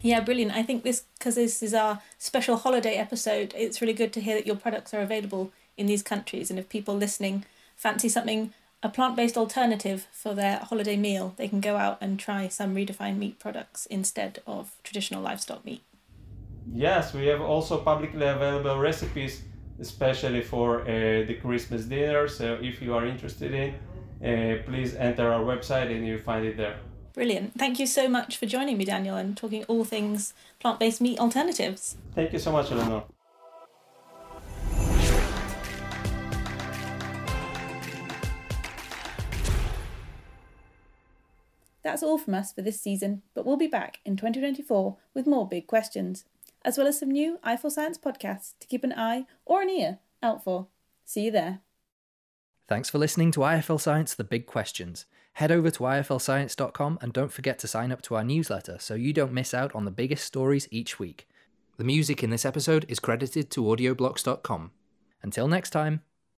Yeah, 0.01 0.19
brilliant. 0.19 0.51
I 0.51 0.63
think 0.63 0.83
this, 0.83 1.03
because 1.17 1.35
this 1.35 1.63
is 1.63 1.73
our 1.73 2.01
special 2.19 2.57
holiday 2.57 2.95
episode, 2.95 3.53
it's 3.57 3.81
really 3.81 3.93
good 3.93 4.13
to 4.13 4.21
hear 4.21 4.35
that 4.35 4.45
your 4.45 4.55
products 4.55 4.93
are 4.93 5.01
available 5.01 5.51
in 5.75 5.87
these 5.87 6.03
countries. 6.03 6.49
And 6.49 6.59
if 6.59 6.69
people 6.69 6.95
listening 6.95 7.45
fancy 7.75 8.09
something 8.09 8.53
a 8.83 8.89
plant 8.89 9.15
based 9.15 9.37
alternative 9.37 10.07
for 10.11 10.35
their 10.35 10.59
holiday 10.59 10.95
meal, 10.95 11.33
they 11.37 11.47
can 11.47 11.61
go 11.61 11.77
out 11.77 11.97
and 11.99 12.19
try 12.19 12.47
some 12.47 12.75
Redefine 12.75 13.17
Meat 13.17 13.39
products 13.39 13.87
instead 13.87 14.39
of 14.45 14.75
traditional 14.83 15.21
livestock 15.21 15.65
meat. 15.65 15.81
Yes, 16.71 17.13
we 17.13 17.25
have 17.27 17.41
also 17.41 17.77
publicly 17.79 18.27
available 18.27 18.77
recipes, 18.77 19.41
especially 19.79 20.41
for 20.41 20.81
uh, 20.81 20.85
the 21.25 21.37
Christmas 21.41 21.85
dinner. 21.85 22.27
So 22.27 22.57
if 22.61 22.81
you 22.81 22.93
are 22.93 23.05
interested 23.05 23.53
in, 23.53 23.75
uh, 24.23 24.63
please 24.63 24.95
enter 24.95 25.31
our 25.31 25.43
website 25.43 25.95
and 25.95 26.05
you 26.05 26.17
find 26.19 26.45
it 26.45 26.57
there. 26.57 26.79
Brilliant. 27.13 27.57
Thank 27.57 27.79
you 27.79 27.87
so 27.87 28.07
much 28.07 28.37
for 28.37 28.45
joining 28.45 28.77
me, 28.77 28.85
Daniel, 28.85 29.17
and 29.17 29.35
talking 29.35 29.63
all 29.65 29.83
things 29.83 30.33
plant 30.59 30.79
based 30.79 31.01
meat 31.01 31.19
alternatives. 31.19 31.97
Thank 32.13 32.33
you 32.33 32.39
so 32.39 32.51
much, 32.51 32.71
Eleanor. 32.71 33.03
That's 41.87 42.03
all 42.03 42.17
from 42.17 42.33
us 42.33 42.51
for 42.51 42.61
this 42.61 42.81
season, 42.81 43.21
but 43.33 43.45
we'll 43.45 43.55
be 43.55 43.65
back 43.65 43.99
in 44.05 44.17
2024 44.17 44.97
with 45.13 45.25
more 45.25 45.47
big 45.47 45.67
questions, 45.67 46.25
as 46.67 46.77
well 46.77 46.85
as 46.85 46.99
some 46.99 47.09
new 47.09 47.39
IFLScience 47.45 47.97
podcasts 47.97 48.53
to 48.59 48.67
keep 48.67 48.83
an 48.83 48.91
eye 48.91 49.25
or 49.45 49.61
an 49.61 49.69
ear 49.69 49.99
out 50.21 50.43
for. 50.43 50.67
See 51.05 51.21
you 51.21 51.31
there. 51.31 51.61
Thanks 52.67 52.89
for 52.89 52.97
listening 52.97 53.31
to 53.31 53.39
IFLScience 53.39 54.17
The 54.17 54.25
Big 54.25 54.45
Questions. 54.45 55.05
Head 55.33 55.49
over 55.49 55.71
to 55.71 55.83
iflscience.com 55.83 56.99
and 57.01 57.13
don't 57.13 57.31
forget 57.31 57.57
to 57.59 57.67
sign 57.67 57.93
up 57.93 58.01
to 58.01 58.15
our 58.15 58.23
newsletter 58.25 58.77
so 58.79 58.95
you 58.95 59.13
don't 59.13 59.31
miss 59.31 59.53
out 59.53 59.73
on 59.73 59.85
the 59.85 59.91
biggest 59.91 60.25
stories 60.25 60.67
each 60.69 60.99
week. 60.99 61.29
The 61.77 61.85
music 61.85 62.21
in 62.21 62.31
this 62.31 62.43
episode 62.43 62.85
is 62.89 62.99
credited 62.99 63.49
to 63.51 63.63
audioblocks.com. 63.63 64.71
Until 65.23 65.47
next 65.47 65.69
time. 65.69 66.01